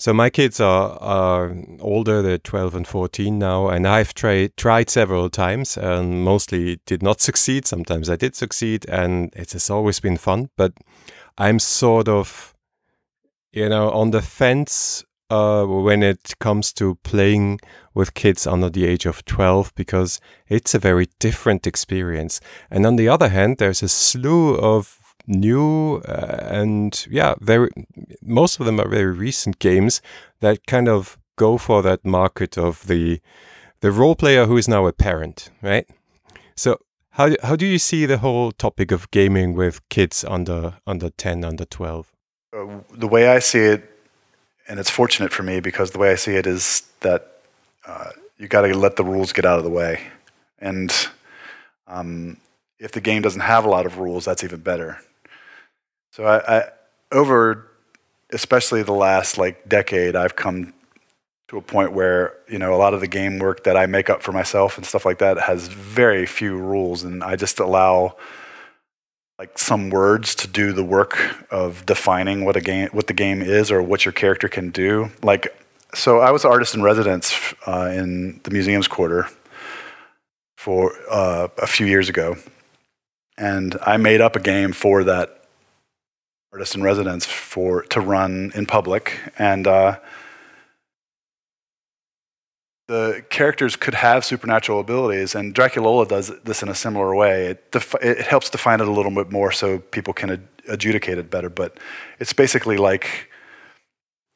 So 0.00 0.12
my 0.12 0.30
kids 0.30 0.60
are, 0.60 0.96
are 1.00 1.56
older, 1.80 2.22
they're 2.22 2.38
12 2.38 2.74
and 2.76 2.86
14 2.86 3.36
now, 3.36 3.66
and 3.68 3.86
I've 3.86 4.14
tried 4.14 4.56
tried 4.56 4.90
several 4.90 5.28
times 5.28 5.76
and 5.76 6.22
mostly 6.22 6.80
did 6.86 7.02
not 7.02 7.20
succeed. 7.20 7.66
Sometimes 7.66 8.08
I 8.08 8.14
did 8.14 8.36
succeed, 8.36 8.88
and 8.88 9.34
it 9.34 9.52
has 9.52 9.68
always 9.70 9.98
been 9.98 10.16
fun, 10.16 10.50
but 10.56 10.72
I'm 11.36 11.58
sort 11.58 12.08
of, 12.08 12.54
you 13.52 13.68
know, 13.68 13.90
on 13.90 14.12
the 14.12 14.22
fence 14.22 15.04
uh, 15.30 15.64
when 15.64 16.04
it 16.04 16.38
comes 16.38 16.72
to 16.74 16.94
playing 17.02 17.58
with 17.92 18.14
kids 18.14 18.46
under 18.46 18.70
the 18.70 18.86
age 18.86 19.04
of 19.04 19.24
12 19.24 19.74
because 19.74 20.20
it's 20.48 20.74
a 20.74 20.78
very 20.78 21.08
different 21.18 21.66
experience. 21.66 22.40
And 22.70 22.86
on 22.86 22.94
the 22.94 23.08
other 23.08 23.30
hand, 23.30 23.58
there's 23.58 23.82
a 23.82 23.88
slew 23.88 24.54
of 24.54 25.07
new 25.28 25.98
uh, 26.08 26.38
and 26.40 27.06
yeah, 27.10 27.34
very 27.40 27.70
most 28.22 28.58
of 28.58 28.66
them 28.66 28.80
are 28.80 28.88
very 28.88 29.12
recent 29.12 29.58
games 29.58 30.00
that 30.40 30.66
kind 30.66 30.88
of 30.88 31.18
go 31.36 31.58
for 31.58 31.82
that 31.82 32.04
market 32.04 32.58
of 32.58 32.86
the 32.86 33.20
the 33.80 33.92
role 33.92 34.16
player 34.16 34.46
who 34.46 34.56
is 34.56 34.68
now 34.68 34.86
a 34.86 34.92
parent, 34.92 35.50
right? 35.62 35.86
So 36.56 36.78
how 37.10 37.36
how 37.42 37.56
do 37.56 37.66
you 37.66 37.78
see 37.78 38.06
the 38.06 38.18
whole 38.18 38.52
topic 38.52 38.90
of 38.90 39.10
gaming 39.10 39.54
with 39.54 39.86
kids 39.88 40.24
under 40.24 40.78
under 40.86 41.10
10, 41.10 41.44
under 41.44 41.64
12? 41.64 42.12
Uh, 42.52 42.80
the 42.92 43.06
way 43.06 43.28
I 43.28 43.38
see 43.38 43.60
it 43.60 43.98
and 44.68 44.78
it's 44.78 44.90
fortunate 44.90 45.32
for 45.32 45.42
me 45.42 45.60
because 45.60 45.90
the 45.90 45.98
way 45.98 46.12
I 46.12 46.14
see 46.14 46.36
it 46.36 46.46
is 46.46 46.82
that 47.00 47.40
uh, 47.86 48.10
you 48.36 48.48
got 48.48 48.62
to 48.62 48.76
let 48.76 48.96
the 48.96 49.04
rules 49.04 49.32
get 49.32 49.44
out 49.46 49.58
of 49.58 49.64
the 49.64 49.70
way, 49.70 50.02
and 50.58 50.92
um, 51.86 52.36
if 52.78 52.92
the 52.92 53.00
game 53.00 53.22
doesn't 53.22 53.40
have 53.40 53.64
a 53.64 53.70
lot 53.70 53.86
of 53.86 53.98
rules, 53.98 54.26
that's 54.26 54.44
even 54.44 54.60
better. 54.60 54.98
So 56.10 56.24
I, 56.24 56.58
I, 56.58 56.64
over, 57.12 57.70
especially 58.32 58.82
the 58.82 58.92
last 58.92 59.38
like 59.38 59.68
decade, 59.68 60.16
I've 60.16 60.36
come 60.36 60.74
to 61.48 61.56
a 61.56 61.62
point 61.62 61.92
where 61.92 62.34
you 62.48 62.58
know 62.58 62.74
a 62.74 62.76
lot 62.76 62.94
of 62.94 63.00
the 63.00 63.08
game 63.08 63.38
work 63.38 63.64
that 63.64 63.76
I 63.76 63.86
make 63.86 64.10
up 64.10 64.22
for 64.22 64.32
myself 64.32 64.76
and 64.76 64.86
stuff 64.86 65.04
like 65.04 65.18
that 65.18 65.38
has 65.38 65.68
very 65.68 66.26
few 66.26 66.56
rules, 66.56 67.04
and 67.04 67.24
I 67.24 67.36
just 67.36 67.58
allow 67.58 68.16
like 69.38 69.56
some 69.56 69.88
words 69.88 70.34
to 70.34 70.48
do 70.48 70.72
the 70.72 70.84
work 70.84 71.46
of 71.50 71.86
defining 71.86 72.44
what 72.44 72.56
a 72.56 72.60
game 72.60 72.88
what 72.92 73.06
the 73.06 73.12
game 73.12 73.40
is 73.40 73.70
or 73.70 73.82
what 73.82 74.04
your 74.04 74.12
character 74.12 74.48
can 74.48 74.70
do. 74.70 75.10
Like 75.22 75.56
so 75.94 76.18
I 76.18 76.30
was 76.30 76.44
artist 76.44 76.74
in 76.74 76.82
residence 76.82 77.34
uh, 77.66 77.90
in 77.92 78.40
the 78.44 78.50
museum's 78.50 78.88
quarter 78.88 79.28
for 80.56 80.92
uh, 81.10 81.48
a 81.58 81.66
few 81.66 81.86
years 81.86 82.08
ago, 82.08 82.36
and 83.38 83.76
I 83.82 83.96
made 83.96 84.20
up 84.20 84.36
a 84.36 84.40
game 84.40 84.72
for 84.72 85.04
that 85.04 85.37
artist 86.52 86.74
in 86.74 86.82
residence 86.82 87.26
for 87.26 87.82
to 87.84 88.00
run 88.00 88.52
in 88.54 88.66
public, 88.66 89.18
and 89.38 89.66
uh, 89.66 89.98
the 92.88 93.22
characters 93.28 93.76
could 93.76 93.94
have 93.94 94.24
supernatural 94.24 94.80
abilities, 94.80 95.34
and 95.34 95.54
Dracolola 95.54 96.08
does 96.08 96.32
this 96.44 96.62
in 96.62 96.70
a 96.70 96.74
similar 96.74 97.14
way. 97.14 97.48
It, 97.48 97.70
defi- 97.70 97.98
it 98.00 98.26
helps 98.26 98.48
define 98.48 98.80
it 98.80 98.88
a 98.88 98.90
little 98.90 99.14
bit 99.14 99.30
more 99.30 99.52
so 99.52 99.78
people 99.78 100.14
can 100.14 100.30
ad- 100.30 100.48
adjudicate 100.68 101.18
it 101.18 101.30
better. 101.30 101.50
But 101.50 101.76
it's 102.18 102.32
basically 102.32 102.78
like 102.78 103.30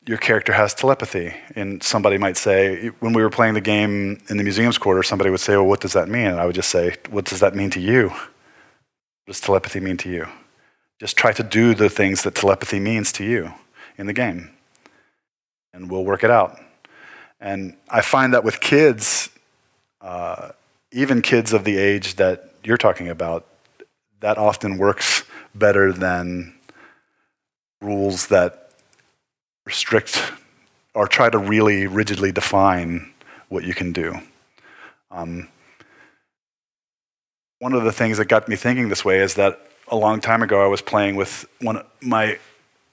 your 0.07 0.18
character 0.18 0.53
has 0.53 0.75
telepathy, 0.75 1.35
and 1.57 1.83
somebody 1.83 2.18
might 2.18 2.37
say, 2.37 2.88
when 3.01 3.14
we 3.14 3.22
were 3.22 3.31
playing 3.31 3.55
the 3.55 3.61
game 3.62 4.20
in 4.29 4.37
the 4.37 4.42
museum's 4.44 4.77
quarter, 4.77 5.03
somebody 5.03 5.31
would 5.31 5.40
say, 5.40 5.57
"Well, 5.57 5.66
what 5.66 5.81
does 5.81 5.94
that 5.94 6.09
mean?" 6.09 6.27
And 6.27 6.40
I 6.40 6.44
would 6.44 6.55
just 6.55 6.70
say, 6.70 6.96
"What 7.09 7.25
does 7.25 7.40
that 7.40 7.55
mean 7.55 7.70
to 7.70 7.81
you? 7.81 8.09
What 8.09 9.29
does 9.29 9.40
telepathy 9.40 9.81
mean 9.81 9.96
to 9.98 10.11
you?" 10.11 10.27
Just 11.02 11.16
try 11.16 11.32
to 11.32 11.42
do 11.42 11.74
the 11.74 11.90
things 11.90 12.22
that 12.22 12.36
telepathy 12.36 12.78
means 12.78 13.10
to 13.14 13.24
you 13.24 13.54
in 13.98 14.06
the 14.06 14.12
game, 14.12 14.50
and 15.74 15.90
we'll 15.90 16.04
work 16.04 16.22
it 16.22 16.30
out. 16.30 16.56
And 17.40 17.76
I 17.88 18.02
find 18.02 18.32
that 18.34 18.44
with 18.44 18.60
kids, 18.60 19.28
uh, 20.00 20.50
even 20.92 21.20
kids 21.20 21.52
of 21.52 21.64
the 21.64 21.76
age 21.76 22.14
that 22.14 22.54
you're 22.62 22.76
talking 22.76 23.08
about, 23.08 23.44
that 24.20 24.38
often 24.38 24.78
works 24.78 25.24
better 25.56 25.92
than 25.92 26.54
rules 27.80 28.28
that 28.28 28.70
restrict 29.66 30.32
or 30.94 31.08
try 31.08 31.28
to 31.28 31.38
really 31.38 31.88
rigidly 31.88 32.30
define 32.30 33.12
what 33.48 33.64
you 33.64 33.74
can 33.74 33.92
do. 33.92 34.20
Um, 35.10 35.48
one 37.58 37.72
of 37.72 37.82
the 37.82 37.90
things 37.90 38.18
that 38.18 38.26
got 38.26 38.48
me 38.48 38.54
thinking 38.54 38.88
this 38.88 39.04
way 39.04 39.18
is 39.18 39.34
that 39.34 39.66
a 39.92 39.96
long 39.96 40.22
time 40.22 40.42
ago 40.42 40.64
I 40.64 40.68
was 40.68 40.81
playing 40.81 41.16
with 41.16 41.44
one 41.61 41.76
of 41.76 41.87
my 42.00 42.38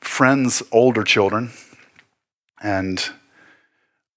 friend's 0.02 0.62
older 0.72 1.04
children, 1.04 1.52
and 2.62 3.10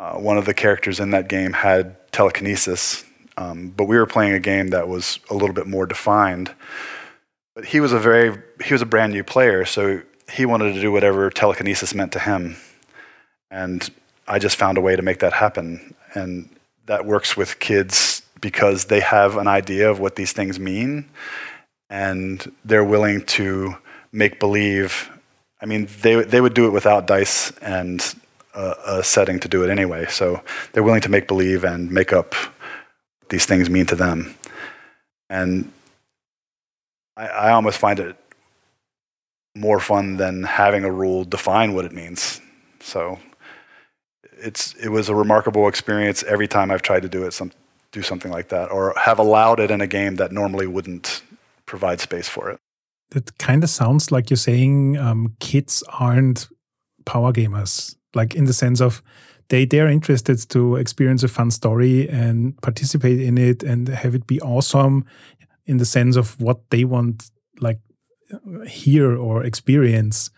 uh, 0.01 0.14
one 0.14 0.37
of 0.37 0.47
the 0.47 0.53
characters 0.53 0.99
in 0.99 1.12
that 1.12 1.29
game 1.29 1.53
had 1.53 1.97
telekinesis, 2.11 3.05
um, 3.37 3.68
but 3.68 3.85
we 3.85 3.97
were 3.97 4.05
playing 4.05 4.33
a 4.33 4.40
game 4.40 4.68
that 4.68 4.88
was 4.88 5.21
a 5.31 5.35
little 5.35 5.55
bit 5.55 5.68
more 5.68 5.87
defined. 5.87 6.53
But 7.55 7.66
he 7.66 7.79
was 7.79 7.92
a 7.92 8.01
very 8.01 8.37
he 8.64 8.75
was 8.75 8.83
a 8.83 8.87
brand 8.87 9.12
new 9.12 9.23
player, 9.23 9.64
so 9.64 10.03
he 10.31 10.45
wanted 10.45 10.75
to 10.75 10.81
do 10.81 10.90
whatever 10.90 11.31
telekinesis 11.31 11.95
meant 11.95 12.11
to 12.12 12.18
him, 12.18 12.57
and 13.49 13.88
I 14.27 14.40
just 14.40 14.57
found 14.57 14.77
a 14.77 14.81
way 14.81 14.97
to 14.97 15.03
make 15.03 15.21
that 15.21 15.35
happen, 15.35 15.95
and 16.14 16.49
that 16.87 17.07
works 17.07 17.37
with 17.37 17.61
kids 17.61 18.23
because 18.40 18.87
they 18.87 18.99
have 18.99 19.37
an 19.37 19.47
idea 19.47 19.88
of 19.88 20.01
what 20.01 20.16
these 20.16 20.33
things 20.33 20.59
mean, 20.59 21.09
and 21.92 22.50
they're 22.64 22.83
willing 22.83 23.22
to 23.26 23.76
make 24.12 24.40
believe. 24.40 25.11
I 25.61 25.66
mean, 25.66 25.88
they 26.00 26.24
they 26.24 26.40
would 26.40 26.55
do 26.55 26.66
it 26.66 26.70
without 26.70 27.07
dice 27.07 27.52
and 27.61 28.02
a, 28.55 28.74
a 28.87 29.05
setting 29.05 29.38
to 29.40 29.48
do 29.48 29.62
it 29.62 29.70
anyway. 29.70 30.07
So 30.09 30.42
they're 30.72 30.83
willing 30.83 31.02
to 31.02 31.11
make 31.11 31.28
believe 31.28 31.64
and 31.64 31.90
make 31.90 32.12
up 32.12 32.35
what 32.35 33.28
these 33.28 33.44
things 33.44 33.68
mean 33.68 33.85
to 33.87 33.94
them. 33.94 34.35
And 35.28 35.70
I, 37.14 37.26
I 37.26 37.52
almost 37.52 37.78
find 37.78 38.00
it 38.00 38.16
more 39.55 39.78
fun 39.78 40.16
than 40.16 40.44
having 40.44 40.85
a 40.85 40.90
rule 40.90 41.24
define 41.24 41.74
what 41.74 41.85
it 41.85 41.92
means. 41.92 42.40
So 42.81 43.20
it's 44.38 44.72
it 44.76 44.88
was 44.88 45.11
a 45.11 45.14
remarkable 45.14 45.68
experience 45.68 46.22
every 46.22 46.48
time 46.48 46.70
I've 46.70 46.83
tried 46.83 47.02
to 47.02 47.09
do 47.11 47.24
it 47.24 47.33
some 47.33 47.52
do 47.90 48.00
something 48.00 48.31
like 48.31 48.48
that 48.48 48.70
or 48.70 48.94
have 48.96 49.18
allowed 49.18 49.61
it 49.61 49.70
in 49.70 49.83
a 49.83 49.87
game 49.87 50.16
that 50.16 50.33
normally 50.33 50.66
wouldn't 50.66 51.22
provide 51.66 52.01
space 52.01 52.29
for 52.29 52.51
it. 52.51 52.59
It 53.14 53.38
kind 53.38 53.62
of 53.62 53.70
sounds 53.70 54.11
like 54.11 54.31
you're 54.31 54.37
saying 54.37 54.96
um, 54.96 55.37
kids 55.38 55.83
aren't 55.88 56.48
power 57.05 57.33
gamers 57.33 57.96
like 58.14 58.35
in 58.35 58.44
the 58.44 58.53
sense 58.53 58.81
of 58.81 59.03
they 59.48 59.64
they're 59.64 59.88
interested 59.88 60.38
to 60.48 60.77
experience 60.77 61.22
a 61.22 61.29
fun 61.29 61.51
story 61.51 62.09
and 62.09 62.61
participate 62.62 63.20
in 63.20 63.38
it 63.38 63.62
and 63.62 63.88
have 63.88 64.14
it 64.14 64.27
be 64.27 64.40
awesome 64.40 65.05
in 65.66 65.77
the 65.77 65.85
sense 65.85 66.16
of 66.16 66.40
what 66.40 66.70
they 66.70 66.85
want 66.85 67.31
like 67.61 67.81
hear 68.66 69.16
or 69.16 69.44
experience 69.44 70.31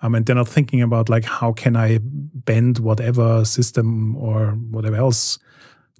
um, 0.00 0.14
and 0.14 0.26
they're 0.26 0.36
not 0.36 0.48
thinking 0.48 0.82
about 0.82 1.08
like 1.08 1.24
how 1.24 1.52
can 1.52 1.76
i 1.76 1.98
bend 2.02 2.78
whatever 2.78 3.44
system 3.44 4.16
or 4.16 4.52
whatever 4.70 4.96
else 4.96 5.38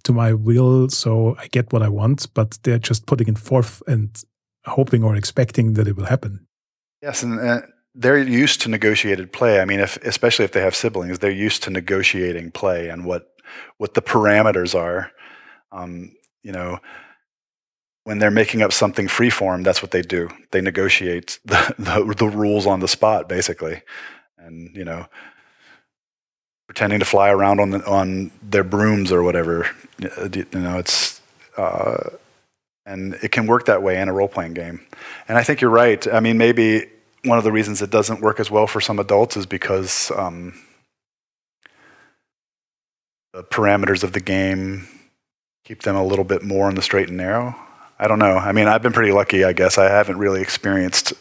to 0.03 0.13
my 0.13 0.33
will 0.33 0.89
so 0.89 1.37
i 1.39 1.47
get 1.49 1.73
what 1.73 1.83
i 1.83 1.89
want 1.89 2.33
but 2.35 2.59
they're 2.63 2.79
just 2.79 3.07
putting 3.07 3.29
it 3.29 3.39
forth 3.39 3.83
and 3.87 4.25
hoping 4.65 5.03
or 5.03 5.17
expecting 5.17 5.75
that 5.75 5.89
it 5.89 5.97
will 5.97 6.07
happen 6.07 6.47
yes 7.03 7.23
and 7.23 7.39
uh, 7.41 7.61
they're 7.95 8.19
used 8.19 8.61
to 8.63 8.69
negotiated 8.69 9.33
play. 9.33 9.61
I 9.61 9.65
mean, 9.65 9.81
if, 9.81 9.97
especially 9.99 10.45
if 10.45 10.53
they 10.53 10.63
have 10.63 10.75
siblings, 10.75 11.19
they're 11.19 11.31
used 11.31 11.63
to 11.65 11.71
negotiating 11.71 12.53
play 12.53 12.89
and 12.89 13.05
what 13.05 13.29
what 13.77 13.95
the 13.95 14.03
parameters 14.03 14.75
are. 14.75 15.11
Um, 15.73 16.13
you 16.43 16.53
know, 16.53 16.79
when 18.05 18.19
they're 18.19 18.31
making 18.31 18.63
up 18.63 18.73
something 18.73 19.09
freeform, 19.09 19.63
that's 19.65 19.83
what 19.83 19.91
they 19.91 20.03
do. 20.03 20.29
They 20.51 20.61
negotiate 20.61 21.39
the, 21.45 21.75
the, 21.79 22.15
the 22.17 22.29
rules 22.29 22.67
on 22.67 22.81
the 22.81 22.89
spot, 22.89 23.29
basically, 23.29 23.83
and 24.39 24.75
you 24.75 24.85
know, 24.85 25.07
pretending 26.67 27.01
to 27.01 27.05
fly 27.05 27.31
around 27.31 27.61
on 27.61 27.71
the, 27.71 27.87
on 27.87 28.31
their 28.43 28.65
brooms 28.65 29.13
or 29.13 29.23
whatever. 29.23 29.69
You 29.99 30.47
know, 30.53 30.79
it's. 30.79 31.21
Uh, 31.57 32.11
and 32.87 33.15
it 33.23 33.33
can 33.33 33.47
work 33.47 33.67
that 33.67 33.83
way 33.83 34.01
in 34.01 34.09
a 34.09 34.13
role 34.13 34.29
playing 34.29 34.55
game. 34.55 34.81
And 35.29 35.39
I 35.39 35.43
think 35.43 35.61
you're 35.61 35.71
right. 35.71 36.07
I 36.13 36.21
mean, 36.21 36.39
maybe 36.39 36.87
one 37.25 37.39
of 37.39 37.45
the 37.45 37.53
reasons 37.53 37.83
it 37.83 37.91
doesn't 37.91 38.21
work 38.21 38.41
as 38.41 38.51
well 38.51 38.67
for 38.67 38.81
some 38.81 38.99
adults 38.99 39.37
is 39.37 39.47
because 39.47 40.11
um, 40.17 40.61
the 43.33 43.45
parameters 43.45 44.03
of 44.03 44.13
the 44.13 44.21
game 44.21 44.89
keep 45.65 45.83
them 45.83 45.97
a 45.97 46.05
little 46.05 46.25
bit 46.25 46.43
more 46.43 46.67
on 46.67 46.75
the 46.75 46.83
straight 46.83 47.09
and 47.09 47.17
narrow. 47.17 47.55
I 47.99 48.09
don't 48.09 48.19
know. 48.19 48.37
I 48.37 48.51
mean, 48.53 48.67
I've 48.67 48.83
been 48.83 48.93
pretty 48.93 49.13
lucky, 49.13 49.45
I 49.45 49.53
guess. 49.53 49.79
I 49.79 49.89
haven't 49.89 50.19
really 50.19 50.41
experienced 50.43 51.13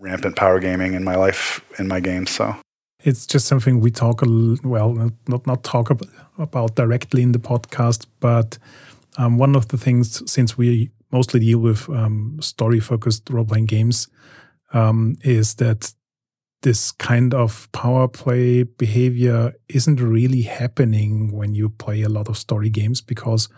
rampant 0.00 0.36
power 0.36 0.58
gaming 0.58 0.94
in 0.94 1.04
my 1.04 1.14
life 1.14 1.64
in 1.78 1.86
my 1.86 2.00
games, 2.00 2.30
so 2.30 2.56
it's 3.04 3.26
just 3.26 3.46
something 3.46 3.80
we 3.80 3.90
talk 3.90 4.22
well, 4.64 5.12
not 5.28 5.46
not 5.46 5.62
talk 5.62 5.90
about 6.38 6.74
directly 6.74 7.22
in 7.22 7.32
the 7.32 7.38
podcast, 7.38 8.06
but 8.18 8.58
um, 9.18 9.36
one 9.36 9.54
of 9.54 9.68
the 9.68 9.76
things 9.76 10.22
since 10.30 10.56
we 10.56 10.90
mostly 11.12 11.40
deal 11.40 11.58
with 11.58 11.88
um, 11.90 12.38
story 12.40 12.80
focused 12.80 13.28
role 13.30 13.44
playing 13.44 13.66
games 13.66 14.08
um, 14.72 15.16
is 15.22 15.56
that 15.56 15.92
this 16.62 16.90
kind 16.92 17.34
of 17.34 17.70
power 17.72 18.08
play 18.08 18.62
behavior 18.62 19.54
isn't 19.68 20.00
really 20.00 20.42
happening 20.42 21.32
when 21.32 21.54
you 21.54 21.68
play 21.68 22.02
a 22.02 22.08
lot 22.08 22.28
of 22.28 22.36
story 22.36 22.68
games 22.68 23.00
because 23.00 23.48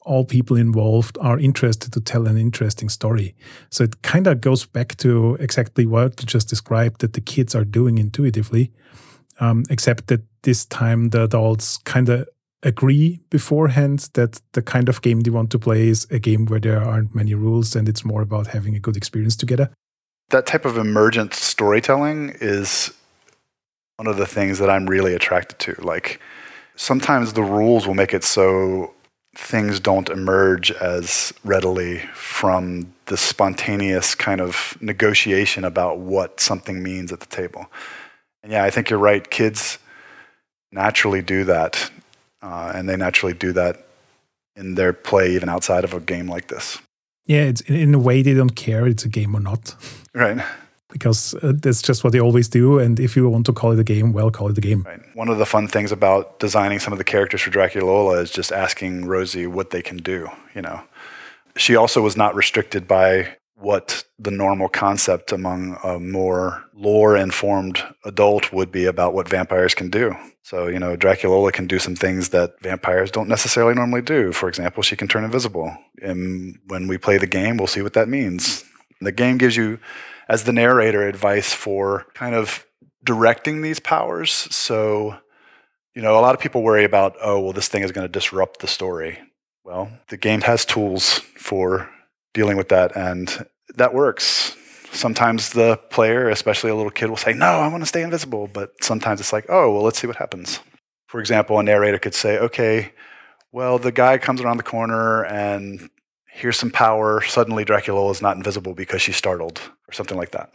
all 0.00 0.24
people 0.24 0.56
involved 0.56 1.16
are 1.20 1.38
interested 1.38 1.92
to 1.92 2.00
tell 2.00 2.26
an 2.26 2.36
interesting 2.36 2.88
story. 2.88 3.34
So 3.70 3.84
it 3.84 4.02
kind 4.02 4.26
of 4.26 4.40
goes 4.40 4.66
back 4.66 4.96
to 4.98 5.36
exactly 5.36 5.86
what 5.86 6.20
you 6.20 6.26
just 6.26 6.48
described 6.48 7.00
that 7.00 7.12
the 7.12 7.20
kids 7.20 7.54
are 7.54 7.64
doing 7.64 7.98
intuitively, 7.98 8.72
um, 9.38 9.64
except 9.70 10.08
that 10.08 10.22
this 10.42 10.64
time 10.64 11.10
the 11.10 11.22
adults 11.22 11.78
kind 11.78 12.08
of 12.08 12.28
agree 12.62 13.20
beforehand 13.30 14.08
that 14.14 14.40
the 14.52 14.62
kind 14.62 14.88
of 14.88 15.02
game 15.02 15.20
they 15.20 15.30
want 15.30 15.50
to 15.50 15.58
play 15.58 15.88
is 15.88 16.06
a 16.10 16.18
game 16.18 16.46
where 16.46 16.60
there 16.60 16.80
aren't 16.80 17.14
many 17.14 17.34
rules 17.34 17.74
and 17.74 17.88
it's 17.88 18.04
more 18.04 18.22
about 18.22 18.48
having 18.48 18.76
a 18.76 18.78
good 18.78 18.96
experience 18.96 19.34
together 19.36 19.70
that 20.32 20.46
type 20.46 20.64
of 20.64 20.76
emergent 20.76 21.34
storytelling 21.34 22.34
is 22.40 22.92
one 23.96 24.06
of 24.06 24.16
the 24.16 24.26
things 24.26 24.58
that 24.58 24.68
I'm 24.68 24.86
really 24.86 25.14
attracted 25.14 25.58
to. 25.60 25.80
Like 25.80 26.20
sometimes 26.74 27.34
the 27.34 27.42
rules 27.42 27.86
will 27.86 27.94
make 27.94 28.12
it 28.12 28.24
so 28.24 28.94
things 29.36 29.78
don't 29.78 30.08
emerge 30.08 30.70
as 30.72 31.32
readily 31.44 31.98
from 32.14 32.92
the 33.06 33.16
spontaneous 33.16 34.14
kind 34.14 34.40
of 34.40 34.76
negotiation 34.80 35.64
about 35.64 35.98
what 35.98 36.40
something 36.40 36.82
means 36.82 37.12
at 37.12 37.20
the 37.20 37.26
table. 37.26 37.70
And 38.42 38.50
yeah, 38.52 38.64
I 38.64 38.70
think 38.70 38.90
you're 38.90 38.98
right. 38.98 39.28
Kids 39.30 39.78
naturally 40.72 41.22
do 41.22 41.44
that, 41.44 41.90
uh, 42.42 42.72
and 42.74 42.88
they 42.88 42.96
naturally 42.96 43.34
do 43.34 43.52
that 43.52 43.86
in 44.56 44.74
their 44.74 44.92
play, 44.92 45.34
even 45.34 45.48
outside 45.48 45.84
of 45.84 45.94
a 45.94 46.00
game 46.00 46.28
like 46.28 46.48
this. 46.48 46.78
Yeah, 47.26 47.42
it's 47.42 47.60
in 47.62 47.94
a 47.94 47.98
way 47.98 48.22
they 48.22 48.34
don't 48.34 48.56
care 48.56 48.86
it's 48.86 49.04
a 49.04 49.08
game 49.08 49.34
or 49.34 49.40
not. 49.40 49.74
Right. 50.14 50.44
Because 50.90 51.34
uh, 51.36 51.52
that's 51.54 51.80
just 51.80 52.04
what 52.04 52.12
they 52.12 52.20
always 52.20 52.48
do. 52.48 52.78
And 52.78 53.00
if 53.00 53.16
you 53.16 53.28
want 53.28 53.46
to 53.46 53.52
call 53.52 53.72
it 53.72 53.78
a 53.78 53.84
game, 53.84 54.12
well, 54.12 54.30
call 54.30 54.50
it 54.50 54.58
a 54.58 54.60
game. 54.60 54.82
Right. 54.82 55.00
One 55.14 55.28
of 55.28 55.38
the 55.38 55.46
fun 55.46 55.68
things 55.68 55.92
about 55.92 56.38
designing 56.38 56.80
some 56.80 56.92
of 56.92 56.98
the 56.98 57.04
characters 57.04 57.40
for 57.40 57.50
Dracolola 57.50 58.20
is 58.20 58.30
just 58.30 58.52
asking 58.52 59.06
Rosie 59.06 59.46
what 59.46 59.70
they 59.70 59.80
can 59.80 59.98
do. 59.98 60.28
You 60.54 60.62
know, 60.62 60.82
she 61.56 61.76
also 61.76 62.02
was 62.02 62.16
not 62.16 62.34
restricted 62.34 62.86
by 62.86 63.36
what 63.54 64.04
the 64.18 64.30
normal 64.30 64.68
concept 64.68 65.30
among 65.30 65.78
a 65.84 65.98
more 65.98 66.64
lore 66.74 67.16
informed 67.16 67.82
adult 68.04 68.52
would 68.52 68.72
be 68.72 68.86
about 68.86 69.14
what 69.14 69.28
vampires 69.28 69.74
can 69.74 69.88
do. 69.88 70.14
So, 70.42 70.66
you 70.66 70.78
know, 70.78 70.96
Dracolola 70.96 71.52
can 71.52 71.66
do 71.66 71.78
some 71.78 71.94
things 71.94 72.30
that 72.30 72.60
vampires 72.60 73.10
don't 73.10 73.28
necessarily 73.28 73.74
normally 73.74 74.02
do. 74.02 74.32
For 74.32 74.48
example, 74.48 74.82
she 74.82 74.96
can 74.96 75.06
turn 75.06 75.24
invisible. 75.24 75.76
And 76.00 76.58
when 76.66 76.88
we 76.88 76.98
play 76.98 77.18
the 77.18 77.26
game, 77.26 77.56
we'll 77.56 77.68
see 77.68 77.82
what 77.82 77.92
that 77.94 78.08
means. 78.08 78.64
The 79.00 79.12
game 79.12 79.38
gives 79.38 79.56
you, 79.56 79.78
as 80.28 80.44
the 80.44 80.52
narrator, 80.52 81.06
advice 81.06 81.52
for 81.52 82.06
kind 82.14 82.34
of 82.34 82.66
directing 83.04 83.62
these 83.62 83.80
powers. 83.80 84.32
So, 84.32 85.16
you 85.94 86.02
know, 86.02 86.18
a 86.18 86.20
lot 86.22 86.34
of 86.34 86.40
people 86.40 86.62
worry 86.62 86.84
about, 86.84 87.16
oh, 87.22 87.40
well, 87.40 87.52
this 87.52 87.68
thing 87.68 87.82
is 87.82 87.92
going 87.92 88.06
to 88.06 88.12
disrupt 88.12 88.60
the 88.60 88.66
story. 88.66 89.18
Well, 89.64 89.90
the 90.08 90.16
game 90.16 90.40
has 90.42 90.64
tools 90.64 91.20
for 91.36 91.88
dealing 92.34 92.56
with 92.56 92.68
that, 92.70 92.96
and 92.96 93.46
that 93.76 93.94
works. 93.94 94.56
Sometimes 94.92 95.50
the 95.50 95.78
player, 95.90 96.28
especially 96.28 96.70
a 96.70 96.74
little 96.74 96.90
kid, 96.90 97.08
will 97.08 97.16
say, 97.16 97.32
No, 97.32 97.46
I 97.46 97.68
want 97.68 97.82
to 97.82 97.86
stay 97.88 98.02
invisible. 98.02 98.46
But 98.46 98.72
sometimes 98.82 99.20
it's 99.20 99.32
like, 99.32 99.46
Oh, 99.48 99.72
well, 99.72 99.82
let's 99.82 99.98
see 99.98 100.06
what 100.06 100.16
happens. 100.16 100.60
For 101.06 101.20
example, 101.20 101.58
a 101.58 101.62
narrator 101.62 101.98
could 101.98 102.14
say, 102.14 102.38
Okay, 102.38 102.92
well, 103.52 103.78
the 103.78 103.92
guy 103.92 104.18
comes 104.18 104.40
around 104.40 104.58
the 104.58 104.62
corner 104.62 105.24
and 105.24 105.88
here's 106.32 106.58
some 106.58 106.70
power. 106.70 107.22
Suddenly, 107.22 107.64
Dracolola 107.64 108.10
is 108.10 108.22
not 108.22 108.36
invisible 108.36 108.74
because 108.74 109.02
she's 109.02 109.16
startled, 109.16 109.60
or 109.88 109.92
something 109.92 110.16
like 110.16 110.32
that. 110.32 110.50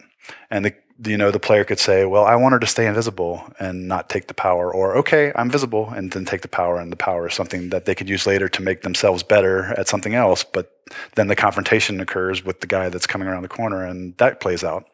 And 0.50 0.64
the, 0.64 0.74
you 1.04 1.16
know, 1.16 1.30
the 1.30 1.38
player 1.38 1.64
could 1.64 1.78
say, 1.78 2.04
"Well, 2.04 2.24
I 2.24 2.34
want 2.34 2.52
her 2.52 2.58
to 2.58 2.66
stay 2.66 2.86
invisible 2.86 3.52
and 3.58 3.86
not 3.86 4.08
take 4.08 4.26
the 4.26 4.34
power," 4.34 4.72
or 4.72 4.96
"Okay, 4.96 5.32
I'm 5.36 5.50
visible 5.50 5.90
and 5.90 6.10
then 6.10 6.24
take 6.24 6.42
the 6.42 6.48
power." 6.48 6.78
And 6.78 6.90
the 6.90 6.96
power 6.96 7.28
is 7.28 7.34
something 7.34 7.70
that 7.70 7.84
they 7.84 7.94
could 7.94 8.08
use 8.08 8.26
later 8.26 8.48
to 8.48 8.62
make 8.62 8.82
themselves 8.82 9.22
better 9.22 9.74
at 9.78 9.88
something 9.88 10.14
else. 10.14 10.44
But 10.44 10.72
then 11.14 11.28
the 11.28 11.36
confrontation 11.36 12.00
occurs 12.00 12.44
with 12.44 12.60
the 12.60 12.66
guy 12.66 12.88
that's 12.88 13.06
coming 13.06 13.28
around 13.28 13.42
the 13.42 13.48
corner, 13.48 13.84
and 13.84 14.16
that 14.18 14.40
plays 14.40 14.64
out. 14.64 14.84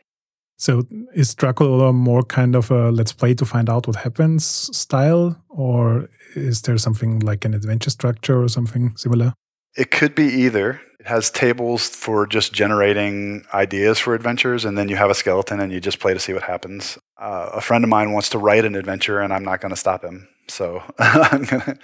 So 0.57 0.85
is 1.14 1.35
Dracolola 1.35 1.93
more 1.93 2.23
kind 2.23 2.55
of 2.55 2.71
a 2.71 2.90
let's 2.90 3.12
play 3.12 3.35
to 3.35 3.45
find 3.45 3.69
out 3.69 3.87
what 3.87 3.97
happens 3.97 4.45
style, 4.77 5.37
or 5.49 6.09
is 6.37 6.62
there 6.62 6.79
something 6.79 7.19
like 7.21 7.45
an 7.45 7.55
adventure 7.55 7.90
structure 7.90 8.43
or 8.43 8.49
something 8.49 8.95
similar? 8.97 9.33
It 9.77 9.90
could 9.90 10.14
be 10.14 10.27
either. 10.27 10.81
It 11.05 11.09
has 11.09 11.31
tables 11.31 11.90
for 11.90 12.27
just 12.27 12.55
generating 12.55 13.45
ideas 13.53 13.99
for 13.99 14.14
adventures, 14.14 14.64
and 14.64 14.79
then 14.79 14.88
you 14.88 14.97
have 14.97 15.11
a 15.11 15.14
skeleton 15.14 15.61
and 15.61 15.71
you 15.71 15.79
just 15.79 15.99
play 15.99 16.14
to 16.14 16.19
see 16.19 16.33
what 16.33 16.45
happens. 16.45 16.97
Uh, 17.19 17.51
a 17.53 17.61
friend 17.61 17.85
of 17.85 17.90
mine 17.90 18.12
wants 18.12 18.31
to 18.31 18.38
write 18.38 18.64
an 18.64 18.75
adventure, 18.75 19.21
and 19.21 19.31
I'm 19.31 19.45
not 19.45 19.61
going 19.61 19.69
to 19.69 19.77
stop 19.77 20.03
him. 20.03 20.27
So 20.49 20.83
I'm 20.99 21.45
gonna. 21.51 21.79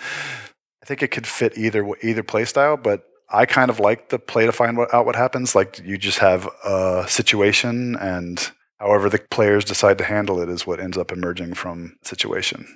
I 0.83 0.87
think 0.87 1.02
it 1.02 1.09
could 1.09 1.26
fit 1.26 1.59
either 1.59 1.87
either 2.02 2.22
play 2.22 2.46
style, 2.46 2.78
but 2.78 3.02
I 3.28 3.44
kind 3.44 3.68
of 3.68 3.78
like 3.78 4.09
the 4.09 4.18
play 4.18 4.46
to 4.46 4.52
find 4.52 4.78
out 4.90 5.04
what 5.04 5.16
happens. 5.16 5.54
Like 5.54 5.78
you 5.85 5.98
just 5.98 6.20
have 6.20 6.48
a 6.64 7.04
situation, 7.06 7.96
and 7.96 8.50
however 8.78 9.11
the 9.11 9.18
players 9.30 9.66
decide 9.66 9.98
to 9.98 10.04
handle 10.04 10.40
it 10.40 10.48
is 10.48 10.66
what 10.66 10.80
ends 10.80 10.96
up 10.96 11.12
emerging 11.12 11.52
from 11.52 11.98
situation 12.02 12.66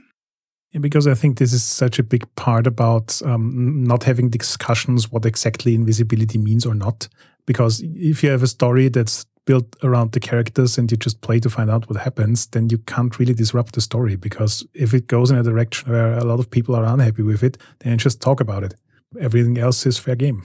because 0.81 1.07
I 1.07 1.15
think 1.15 1.39
this 1.39 1.53
is 1.53 1.63
such 1.63 1.99
a 1.99 2.03
big 2.03 2.27
part 2.35 2.67
about 2.67 3.21
um, 3.25 3.85
not 3.85 4.05
having 4.05 4.29
discussions 4.29 5.11
what 5.11 5.25
exactly 5.25 5.75
invisibility 5.75 6.39
means 6.39 6.67
or 6.67 6.75
not. 6.75 7.09
Because 7.47 7.81
if 7.83 8.23
you 8.23 8.31
have 8.31 8.43
a 8.43 8.49
story 8.49 8.89
that's 8.89 9.27
built 9.47 9.77
around 9.83 10.13
the 10.13 10.21
characters 10.21 10.79
and 10.79 10.91
you 10.91 10.97
just 10.97 11.21
play 11.21 11.39
to 11.39 11.51
find 11.51 11.71
out 11.71 11.89
what 11.89 12.01
happens, 12.01 12.47
then 12.47 12.71
you 12.71 12.79
can't 12.79 13.19
really 13.19 13.35
disrupt 13.35 13.75
the 13.75 13.81
story. 13.81 14.17
Because 14.17 14.67
if 14.75 14.95
it 14.95 15.07
goes 15.07 15.31
in 15.31 15.37
a 15.37 15.43
direction 15.43 15.93
where 15.93 16.15
a 16.15 16.25
lot 16.25 16.41
of 16.41 16.51
people 16.51 16.75
are 16.75 16.85
unhappy 16.85 17.23
with 17.23 17.43
it, 17.43 17.59
then 17.81 17.99
just 17.99 18.21
talk 18.21 18.41
about 18.41 18.65
it. 18.65 18.75
Everything 19.21 19.59
else 19.59 19.87
is 19.87 19.99
fair 19.99 20.17
game. 20.17 20.45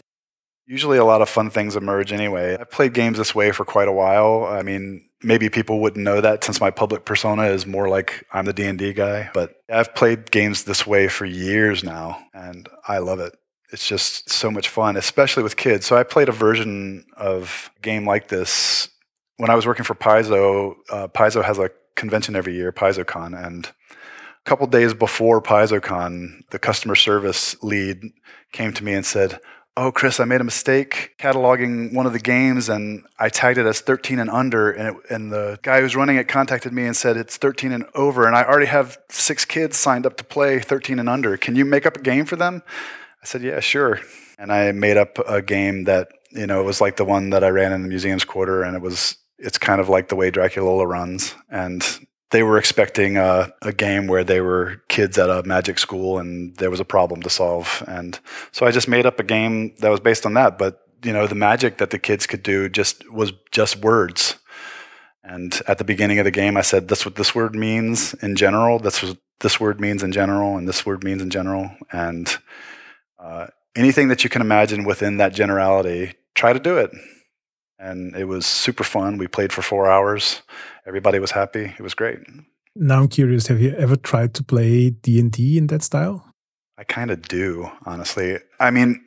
Usually, 0.70 1.00
a 1.00 1.04
lot 1.04 1.24
of 1.24 1.28
fun 1.28 1.50
things 1.50 1.76
emerge 1.76 2.14
anyway. 2.14 2.56
I've 2.56 2.70
played 2.70 2.94
games 2.94 3.18
this 3.18 3.34
way 3.34 3.52
for 3.52 3.66
quite 3.66 3.88
a 3.88 3.92
while. 3.92 4.46
I 4.46 4.62
mean, 4.62 5.10
maybe 5.24 5.50
people 5.50 5.80
wouldn't 5.80 6.04
know 6.06 6.22
that 6.22 6.44
since 6.44 6.62
my 6.62 6.70
public 6.70 7.06
persona 7.06 7.46
is 7.46 7.66
more 7.66 7.90
like 7.90 8.24
I'm 8.32 8.46
the 8.46 8.54
D&D 8.54 8.94
guy, 8.94 9.32
but 9.34 9.56
I've 9.68 9.96
played 9.96 10.30
games 10.30 10.66
this 10.66 10.86
way 10.86 11.08
for 11.08 11.26
years 11.26 11.84
now 11.84 12.24
and 12.36 12.70
I 12.88 13.00
love 13.00 13.20
it. 13.20 13.36
It's 13.72 13.88
just 13.88 14.30
so 14.30 14.52
much 14.52 14.70
fun, 14.70 14.96
especially 14.96 15.42
with 15.42 15.58
kids. 15.58 15.88
So 15.88 15.98
I 15.98 16.04
played 16.04 16.30
a 16.30 16.34
version 16.34 17.04
of 17.18 17.72
a 17.76 17.80
game 17.82 18.06
like 18.06 18.28
this 18.28 18.90
when 19.38 19.50
I 19.50 19.56
was 19.56 19.66
working 19.66 19.86
for 19.86 19.96
Paizo. 19.96 20.76
Uh, 20.92 21.08
Paizo 21.08 21.44
has 21.44 21.58
a 21.58 21.72
convention 21.96 22.36
every 22.36 22.54
year, 22.54 22.72
PaizoCon, 22.72 23.36
and 23.44 23.66
a 23.66 24.50
couple 24.50 24.68
days 24.68 24.94
before 24.94 25.42
PaizoCon, 25.42 26.42
the 26.52 26.60
customer 26.60 26.94
service 26.94 27.56
lead 27.64 28.04
came 28.52 28.72
to 28.74 28.84
me 28.84 28.94
and 28.94 29.06
said, 29.06 29.40
oh, 29.80 29.94
Chris, 29.94 30.20
I 30.20 30.26
made 30.26 30.42
a 30.42 30.44
mistake 30.44 31.16
cataloging 31.18 31.94
one 31.94 32.06
of 32.06 32.12
the 32.12 32.20
games 32.20 32.68
and 32.68 33.06
I 33.18 33.30
tagged 33.30 33.58
it 33.58 33.66
as 33.66 33.80
13 33.80 34.20
and 34.20 34.30
under. 34.30 34.72
And, 34.72 34.98
it, 34.98 35.04
and 35.10 35.32
the 35.32 35.58
guy 35.62 35.80
who's 35.80 35.96
running 35.96 36.18
it 36.18 36.28
contacted 36.28 36.74
me 36.74 36.84
and 36.84 36.96
said 36.96 37.16
it's 37.16 37.38
13 37.38 37.72
and 37.72 37.86
over. 37.96 38.28
And 38.28 38.36
I 38.36 38.44
already 38.44 38.66
have 38.66 38.98
six 39.08 39.46
kids 39.46 39.78
signed 39.78 40.06
up 40.06 40.18
to 40.18 40.26
play 40.26 40.60
13 40.60 41.00
and 41.00 41.08
under. 41.08 41.38
Can 41.38 41.56
you 41.56 41.64
make 41.64 41.86
up 41.86 41.96
a 41.96 42.02
game 42.02 42.26
for 42.26 42.36
them? 42.36 42.62
I 43.24 43.26
said, 43.26 43.42
yeah, 43.42 43.62
sure. 43.62 44.02
And 44.38 44.52
I 44.52 44.74
made 44.74 44.98
up 44.98 45.18
a 45.26 45.42
game 45.42 45.86
that, 45.86 46.10
you 46.32 46.46
know, 46.46 46.60
it 46.60 46.66
was 46.66 46.82
like 46.82 46.98
the 46.98 47.06
one 47.06 47.30
that 47.30 47.46
I 47.46 47.50
ran 47.50 47.72
in 47.72 47.82
the 47.82 47.88
museum's 47.88 48.26
quarter. 48.26 48.64
And 48.64 48.76
it 48.76 48.82
was, 48.82 49.16
it's 49.38 49.58
kind 49.58 49.80
of 49.80 49.88
like 49.88 50.10
the 50.10 50.16
way 50.18 50.30
Dracolola 50.30 50.86
runs. 50.86 51.36
And 51.50 51.86
they 52.32 52.44
were 52.44 52.58
expecting 52.58 53.18
a, 53.18 53.52
a, 53.62 53.74
game 53.74 54.08
where 54.08 54.24
they 54.24 54.40
were 54.40 54.82
kids 54.88 55.18
at 55.18 55.30
a 55.30 55.44
magic 55.44 55.80
school 55.80 56.20
and 56.20 56.56
there 56.58 56.70
was 56.70 56.80
a 56.80 56.86
problem 56.86 57.22
to 57.24 57.30
solve. 57.30 57.84
And 57.88 58.20
so 58.52 58.66
I 58.66 58.72
just 58.72 58.88
made 58.88 59.06
up 59.06 59.20
a 59.20 59.24
game 59.24 59.76
that 59.80 59.90
was 59.90 60.00
based 60.00 60.26
on 60.26 60.36
that. 60.36 60.58
But, 60.58 60.82
you 61.04 61.12
know, 61.12 61.26
the 61.26 61.36
magic 61.36 61.78
that 61.78 61.90
the 61.90 61.98
kids 61.98 62.28
could 62.28 62.44
do 62.44 62.70
just 62.70 63.10
was 63.12 63.34
just 63.52 63.78
words. 63.78 64.36
And 65.24 65.60
at 65.68 65.80
the 65.80 65.84
beginning 65.84 66.20
of 66.20 66.26
the 66.26 66.32
game, 66.32 66.56
I 66.56 66.62
said, 66.62 66.88
that's 66.88 67.06
what 67.06 67.16
this 67.16 67.34
word 67.34 67.56
means 67.56 68.14
in 68.16 68.36
general. 68.36 68.80
That's 68.80 69.02
what 69.02 69.18
this 69.40 69.60
word 69.60 69.80
means 69.80 70.04
in 70.04 70.12
general. 70.12 70.56
And 70.58 70.68
this 70.68 70.86
word 70.86 71.04
means 71.04 71.22
in 71.22 71.30
general. 71.30 71.72
And 71.92 72.38
uh, 73.20 73.48
anything 73.76 74.08
that 74.10 74.24
you 74.24 74.30
can 74.30 74.42
imagine 74.42 74.84
within 74.84 75.18
that 75.18 75.34
generality, 75.34 76.14
try 76.36 76.54
to 76.54 76.60
do 76.60 76.78
it 76.78 76.92
and 77.80 78.16
it 78.16 78.26
was 78.26 78.46
super 78.46 78.84
fun. 78.84 79.18
We 79.18 79.28
played 79.28 79.54
for 79.54 79.62
four 79.62 79.90
hours. 79.90 80.42
Everybody 80.86 81.20
was 81.20 81.32
happy. 81.32 81.74
It 81.78 81.82
was 81.82 81.94
great. 81.94 82.20
Now 82.76 83.02
I'm 83.02 83.08
curious. 83.08 83.48
Have 83.48 83.62
you 83.62 83.72
ever 83.78 83.96
tried 83.96 84.34
to 84.36 84.44
play 84.44 84.90
D 84.90 85.20
and 85.20 85.32
D 85.32 85.58
in 85.58 85.68
that 85.68 85.84
style? 85.84 86.34
I 86.78 86.84
kind 86.84 87.12
of 87.12 87.22
do, 87.28 87.70
honestly. 87.86 88.38
I 88.60 88.72
mean, 88.72 89.04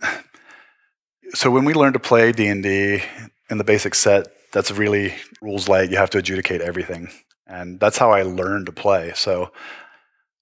so 1.35 1.51
when 1.51 1.65
we 1.65 1.75
learned 1.75 1.95
to 1.95 2.01
play 2.01 2.33
D 2.33 2.47
and 2.49 2.63
D 2.63 3.03
in 3.49 3.59
the 3.59 3.65
basic 3.65 3.95
set, 3.95 4.27
that's 4.53 4.71
really 4.71 5.15
rules 5.41 5.69
light. 5.69 5.91
You 5.91 5.97
have 5.97 6.11
to 6.11 6.19
adjudicate 6.19 6.61
everything, 6.61 7.09
and 7.47 7.81
that's 7.81 7.99
how 7.99 8.11
I 8.11 8.23
learned 8.23 8.67
to 8.67 8.73
play. 8.73 9.13
So 9.15 9.53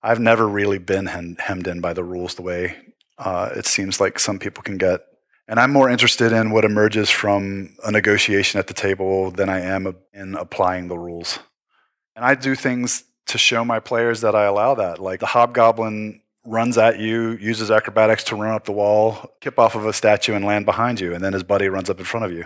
I've 0.02 0.18
never 0.18 0.48
really 0.48 0.78
been 0.78 1.06
hemmed 1.06 1.66
in 1.66 1.80
by 1.80 1.92
the 1.92 2.04
rules 2.04 2.34
the 2.34 2.42
way 2.42 2.76
uh, 3.20 3.50
it 3.54 3.66
seems 3.66 4.00
like 4.00 4.18
some 4.18 4.38
people 4.38 4.62
can 4.62 4.78
get. 4.78 5.02
And 5.50 5.58
I'm 5.58 5.72
more 5.72 5.90
interested 5.90 6.30
in 6.30 6.52
what 6.52 6.64
emerges 6.64 7.10
from 7.10 7.74
a 7.84 7.90
negotiation 7.90 8.60
at 8.60 8.68
the 8.68 8.72
table 8.72 9.32
than 9.32 9.48
I 9.48 9.58
am 9.58 9.96
in 10.14 10.36
applying 10.36 10.86
the 10.86 10.96
rules. 10.96 11.40
And 12.14 12.24
I 12.24 12.36
do 12.36 12.54
things 12.54 13.02
to 13.26 13.36
show 13.36 13.64
my 13.64 13.80
players 13.80 14.20
that 14.20 14.36
I 14.36 14.44
allow 14.44 14.76
that. 14.76 15.00
Like 15.00 15.18
the 15.18 15.26
hobgoblin 15.26 16.20
runs 16.46 16.78
at 16.78 17.00
you, 17.00 17.32
uses 17.32 17.68
acrobatics 17.68 18.22
to 18.24 18.36
run 18.36 18.54
up 18.54 18.64
the 18.64 18.70
wall, 18.70 19.32
kip 19.40 19.58
off 19.58 19.74
of 19.74 19.86
a 19.86 19.92
statue, 19.92 20.34
and 20.34 20.44
land 20.44 20.66
behind 20.66 21.00
you. 21.00 21.12
And 21.12 21.24
then 21.24 21.32
his 21.32 21.42
buddy 21.42 21.68
runs 21.68 21.90
up 21.90 21.98
in 21.98 22.04
front 22.04 22.26
of 22.26 22.32
you. 22.32 22.44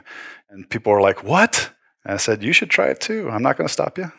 And 0.49 0.69
people 0.71 0.91
are 0.91 1.03
like, 1.03 1.23
What? 1.23 1.73
And 2.07 2.15
I 2.15 2.17
said, 2.17 2.43
You 2.43 2.55
should 2.55 2.71
try 2.71 2.87
it 2.87 3.03
too. 3.03 3.29
I'm 3.31 3.43
not 3.43 3.59
going 3.59 3.69
to 3.69 3.73
stop 3.73 3.99
you. 3.99 4.13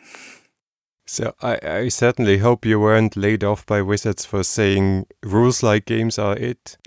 So 1.08 1.34
I, 1.42 1.58
I 1.62 1.88
certainly 1.88 2.38
hope 2.38 2.64
you 2.64 2.78
weren't 2.78 3.16
laid 3.16 3.42
off 3.42 3.66
by 3.66 3.82
Wizards 3.82 4.24
for 4.24 4.44
saying 4.44 5.06
rules 5.24 5.60
like 5.64 5.86
games 5.86 6.20
are 6.20 6.36
it. 6.36 6.76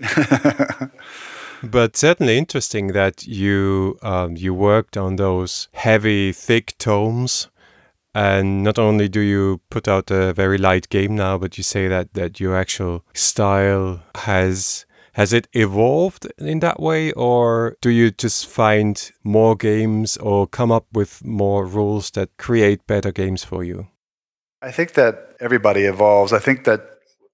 but 1.62 1.96
certainly 1.96 2.38
interesting 2.38 2.88
that 2.88 3.26
you 3.26 3.98
um, 4.02 4.36
you 4.36 4.54
worked 4.54 4.96
on 4.96 5.16
those 5.16 5.68
heavy, 5.72 6.32
thick 6.32 6.76
tomes. 6.78 7.48
And 8.12 8.64
not 8.64 8.76
only 8.78 9.08
do 9.08 9.20
you 9.20 9.60
put 9.70 9.86
out 9.86 10.10
a 10.10 10.32
very 10.32 10.58
light 10.58 10.88
game 10.88 11.14
now, 11.14 11.38
but 11.38 11.56
you 11.56 11.62
say 11.62 11.86
that, 11.86 12.14
that 12.14 12.40
your 12.40 12.56
actual 12.56 13.04
style 13.14 14.02
has 14.16 14.84
has 15.14 15.32
it 15.32 15.48
evolved 15.52 16.26
in 16.38 16.60
that 16.60 16.80
way, 16.80 17.12
or 17.12 17.76
do 17.80 17.90
you 17.90 18.10
just 18.10 18.46
find 18.46 19.10
more 19.24 19.56
games 19.56 20.16
or 20.16 20.46
come 20.46 20.70
up 20.70 20.86
with 20.92 21.24
more 21.24 21.66
rules 21.66 22.10
that 22.12 22.36
create 22.38 22.86
better 22.86 23.12
games 23.12 23.44
for 23.44 23.64
you? 23.64 23.88
I 24.62 24.70
think 24.70 24.92
that 24.92 25.36
everybody 25.40 25.82
evolves. 25.82 26.32
I 26.32 26.38
think 26.38 26.64
that 26.64 26.80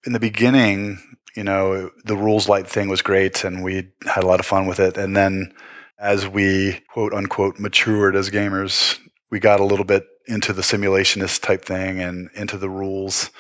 in 0.07 0.13
the 0.13 0.21
beginning, 0.21 0.99
you 1.37 1.45
know, 1.45 1.91
the 2.05 2.17
rules 2.17 2.49
light 2.49 2.67
thing 2.67 2.89
was 2.89 3.03
great 3.03 3.45
and 3.45 3.63
we 3.63 3.89
had 4.07 4.25
a 4.25 4.27
lot 4.27 4.41
of 4.41 4.47
fun 4.47 4.67
with 4.67 4.81
it. 4.81 4.97
And 4.97 5.17
then 5.17 5.53
as 5.99 6.27
we 6.27 6.81
quote 6.89 7.13
unquote 7.13 7.59
matured 7.59 8.17
as 8.17 8.31
gamers, 8.31 8.99
we 9.31 9.39
got 9.39 9.61
a 9.61 9.65
little 9.65 9.85
bit 9.85 10.05
into 10.27 10.53
the 10.53 10.63
simulationist 10.63 11.43
type 11.43 11.65
thing 11.65 12.01
and 12.01 12.31
into 12.35 12.57
the 12.57 12.71
rules. 12.71 13.31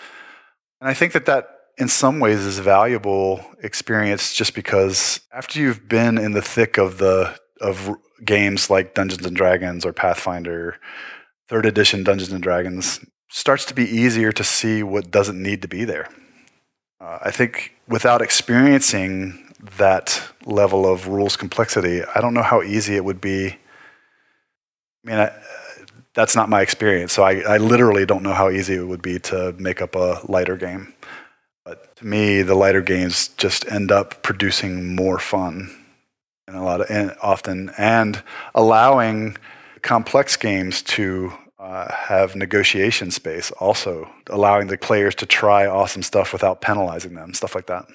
And 0.81 0.89
I 0.89 0.95
think 0.95 1.13
that 1.13 1.27
that 1.27 1.49
in 1.79 1.89
some 1.89 2.21
ways 2.21 2.41
is 2.41 2.59
a 2.59 2.63
valuable 2.63 3.45
experience 3.63 4.35
just 4.35 4.55
because 4.55 5.21
after 5.33 5.59
you've 5.59 5.89
been 5.89 6.19
in 6.19 6.33
the 6.33 6.43
thick 6.43 6.79
of 6.79 6.99
the 6.99 7.39
of 7.61 7.97
games 8.25 8.69
like 8.69 8.95
Dungeons 8.95 9.27
and 9.27 9.37
Dragons 9.37 9.85
or 9.85 9.93
Pathfinder, 9.93 10.77
third 11.49 11.65
edition 11.65 12.05
Dungeons 12.05 12.33
and 12.33 12.43
Dragons, 12.43 13.01
starts 13.31 13.65
to 13.67 13.75
be 13.75 13.85
easier 13.85 14.33
to 14.33 14.45
see 14.45 14.83
what 14.83 15.11
doesn't 15.11 15.43
need 15.43 15.63
to 15.63 15.69
be 15.69 15.85
there. 15.85 16.09
Uh, 17.01 17.19
I 17.23 17.31
think 17.31 17.75
without 17.89 18.23
experiencing 18.23 19.53
that 19.79 20.23
level 20.45 20.91
of 20.91 21.09
rules 21.09 21.37
complexity, 21.37 22.03
I 22.15 22.21
don't 22.21 22.35
know 22.35 22.43
how 22.43 22.63
easy 22.63 22.97
it 22.97 23.05
would 23.05 23.21
be. 23.21 23.49
I 23.49 23.57
mean, 25.05 25.19
I, 25.19 25.33
that's 26.15 26.35
not 26.35 26.49
my 26.49 26.63
experience, 26.63 27.13
so 27.13 27.23
I, 27.23 27.41
I 27.41 27.57
literally 27.59 28.07
don't 28.07 28.23
know 28.23 28.33
how 28.33 28.49
easy 28.49 28.75
it 28.75 28.87
would 28.87 29.03
be 29.03 29.19
to 29.21 29.55
make 29.59 29.83
up 29.83 29.95
a 29.95 30.21
lighter 30.27 30.57
game. 30.57 30.95
But 31.65 31.97
to 31.97 32.07
me, 32.07 32.43
the 32.43 32.55
lighter 32.55 32.81
games 32.81 33.29
just 33.29 33.67
end 33.71 33.93
up 33.93 34.23
producing 34.23 34.97
more 34.97 35.19
fun 35.19 35.77
and 36.47 36.57
a 36.57 36.63
lot 36.63 36.81
of 36.81 36.91
and 36.91 37.15
often 37.23 37.71
and 37.77 38.23
allowing 38.55 39.37
complex 39.83 40.37
games 40.37 40.81
to 40.83 41.33
uh, 41.59 41.91
have 41.91 42.37
negotiation 42.37 43.11
space 43.11 43.51
also 43.53 44.09
allowing 44.29 44.67
the 44.67 44.77
players 44.77 45.15
to 45.15 45.27
try 45.27 45.67
awesome 45.67 46.03
stuff 46.03 46.33
without 46.33 46.61
penalizing 46.61 47.15
them 47.15 47.33
stuff 47.33 47.55
like 47.55 47.67
that 47.67 47.87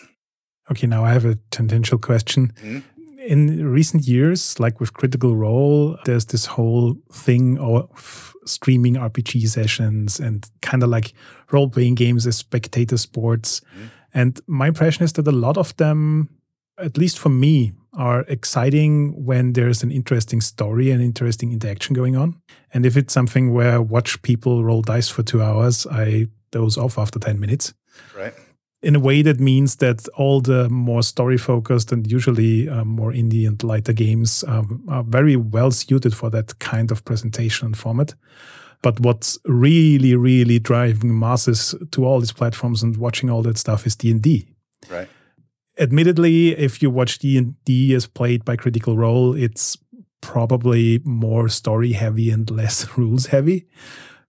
okay 0.69 0.87
now 0.87 1.03
i 1.03 1.11
have 1.11 1.25
a 1.25 1.35
tangential 1.51 1.97
question 1.97 2.53
mm-hmm. 2.61 2.79
in 3.19 3.65
recent 3.67 4.07
years 4.07 4.59
like 4.59 4.79
with 4.79 4.93
critical 4.93 5.35
role 5.35 5.97
there's 6.05 6.25
this 6.25 6.47
whole 6.47 6.95
thing 7.11 7.59
of 7.59 8.35
streaming 8.45 8.95
rpg 8.95 9.47
sessions 9.47 10.19
and 10.19 10.49
kind 10.61 10.81
of 10.81 10.89
like 10.89 11.13
role-playing 11.51 11.95
games 11.95 12.25
as 12.25 12.37
spectator 12.37 12.97
sports 12.97 13.61
mm-hmm. 13.75 13.87
and 14.13 14.41
my 14.47 14.67
impression 14.67 15.03
is 15.03 15.13
that 15.13 15.27
a 15.27 15.31
lot 15.31 15.57
of 15.57 15.75
them 15.77 16.29
at 16.79 16.97
least 16.97 17.19
for 17.19 17.29
me 17.29 17.73
are 17.93 18.21
exciting 18.27 19.25
when 19.25 19.53
there's 19.53 19.83
an 19.83 19.91
interesting 19.91 20.41
story 20.41 20.91
and 20.91 21.01
interesting 21.01 21.51
interaction 21.51 21.93
going 21.93 22.15
on. 22.15 22.39
And 22.73 22.85
if 22.85 22.95
it's 22.95 23.13
something 23.13 23.53
where 23.53 23.73
I 23.73 23.77
watch 23.79 24.21
people 24.21 24.63
roll 24.63 24.81
dice 24.81 25.09
for 25.09 25.23
two 25.23 25.41
hours, 25.41 25.85
I 25.87 26.27
doze 26.51 26.77
off 26.77 26.97
after 26.97 27.19
10 27.19 27.39
minutes. 27.39 27.73
Right. 28.15 28.33
In 28.81 28.95
a 28.95 28.99
way 28.99 29.21
that 29.21 29.39
means 29.39 29.75
that 29.77 30.07
all 30.09 30.41
the 30.41 30.67
more 30.69 31.03
story 31.03 31.37
focused 31.37 31.91
and 31.91 32.09
usually 32.09 32.67
um, 32.67 32.87
more 32.87 33.11
indie 33.11 33.47
and 33.47 33.61
lighter 33.61 33.93
games 33.93 34.43
um, 34.47 34.83
are 34.87 35.03
very 35.03 35.35
well 35.35 35.69
suited 35.69 36.15
for 36.15 36.29
that 36.31 36.57
kind 36.59 36.91
of 36.91 37.05
presentation 37.05 37.67
and 37.67 37.77
format. 37.77 38.15
But 38.81 38.99
what's 38.99 39.37
really, 39.45 40.15
really 40.15 40.57
driving 40.57 41.19
masses 41.19 41.75
to 41.91 42.05
all 42.05 42.19
these 42.19 42.31
platforms 42.31 42.81
and 42.81 42.97
watching 42.97 43.29
all 43.29 43.43
that 43.43 43.59
stuff 43.59 43.85
is 43.85 43.95
D&D. 43.95 44.47
Right 44.89 45.09
admittedly, 45.81 46.51
if 46.57 46.81
you 46.81 46.89
watch 46.89 47.19
D 47.19 47.37
and 47.37 47.55
D 47.65 47.93
as 47.93 48.07
played 48.07 48.45
by 48.45 48.55
Critical 48.55 48.95
Role, 48.95 49.35
it's 49.35 49.77
probably 50.21 51.01
more 51.03 51.49
story 51.49 51.93
heavy 51.93 52.29
and 52.29 52.49
less 52.49 52.87
rules 52.97 53.27
heavy. 53.27 53.67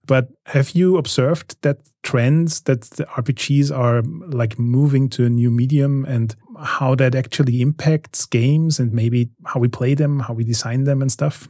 But 0.05 0.29
have 0.47 0.71
you 0.71 0.97
observed 0.97 1.55
that 1.61 1.77
trends 2.01 2.61
that 2.61 2.81
the 2.81 3.05
RPGs 3.05 3.75
are 3.75 4.01
like 4.35 4.59
moving 4.59 5.07
to 5.09 5.25
a 5.25 5.29
new 5.29 5.49
medium 5.49 6.03
and 6.05 6.35
how 6.59 6.95
that 6.95 7.15
actually 7.15 7.61
impacts 7.61 8.25
games 8.25 8.79
and 8.79 8.91
maybe 8.91 9.29
how 9.45 9.61
we 9.61 9.69
play 9.69 9.93
them, 9.93 10.19
how 10.19 10.33
we 10.33 10.43
design 10.43 10.83
them 10.83 11.01
and 11.01 11.09
stuff? 11.09 11.47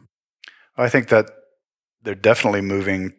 I 0.77 0.87
think 0.87 1.07
that 1.09 1.31
they're 2.03 2.13
definitely 2.13 2.61
moving 2.61 3.13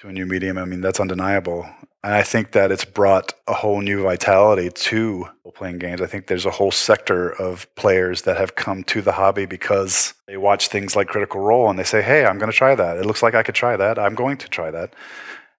to 0.00 0.08
a 0.08 0.12
new 0.12 0.26
medium. 0.26 0.58
I 0.58 0.64
mean, 0.64 0.80
that's 0.80 1.00
undeniable. 1.00 1.68
And 2.04 2.14
I 2.14 2.22
think 2.22 2.52
that 2.52 2.70
it's 2.70 2.84
brought 2.84 3.34
a 3.48 3.54
whole 3.54 3.80
new 3.80 4.02
vitality 4.02 4.70
to 4.70 5.26
playing 5.54 5.78
games. 5.78 6.00
I 6.00 6.06
think 6.06 6.28
there's 6.28 6.46
a 6.46 6.52
whole 6.52 6.70
sector 6.70 7.30
of 7.30 7.66
players 7.74 8.22
that 8.22 8.36
have 8.36 8.54
come 8.54 8.84
to 8.84 9.02
the 9.02 9.12
hobby 9.12 9.44
because 9.44 10.14
they 10.28 10.36
watch 10.36 10.68
things 10.68 10.94
like 10.94 11.08
Critical 11.08 11.40
Role 11.40 11.68
and 11.68 11.76
they 11.76 11.84
say, 11.84 12.00
hey, 12.00 12.24
I'm 12.24 12.38
going 12.38 12.50
to 12.50 12.56
try 12.56 12.76
that. 12.76 12.96
It 12.96 13.06
looks 13.06 13.24
like 13.24 13.34
I 13.34 13.42
could 13.42 13.56
try 13.56 13.76
that. 13.76 13.98
I'm 13.98 14.14
going 14.14 14.36
to 14.38 14.48
try 14.48 14.70
that. 14.70 14.94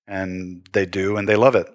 And 0.08 0.65
they 0.71 0.86
do, 0.86 1.17
and 1.17 1.28
they 1.28 1.36
love 1.36 1.56
it. 1.56 1.67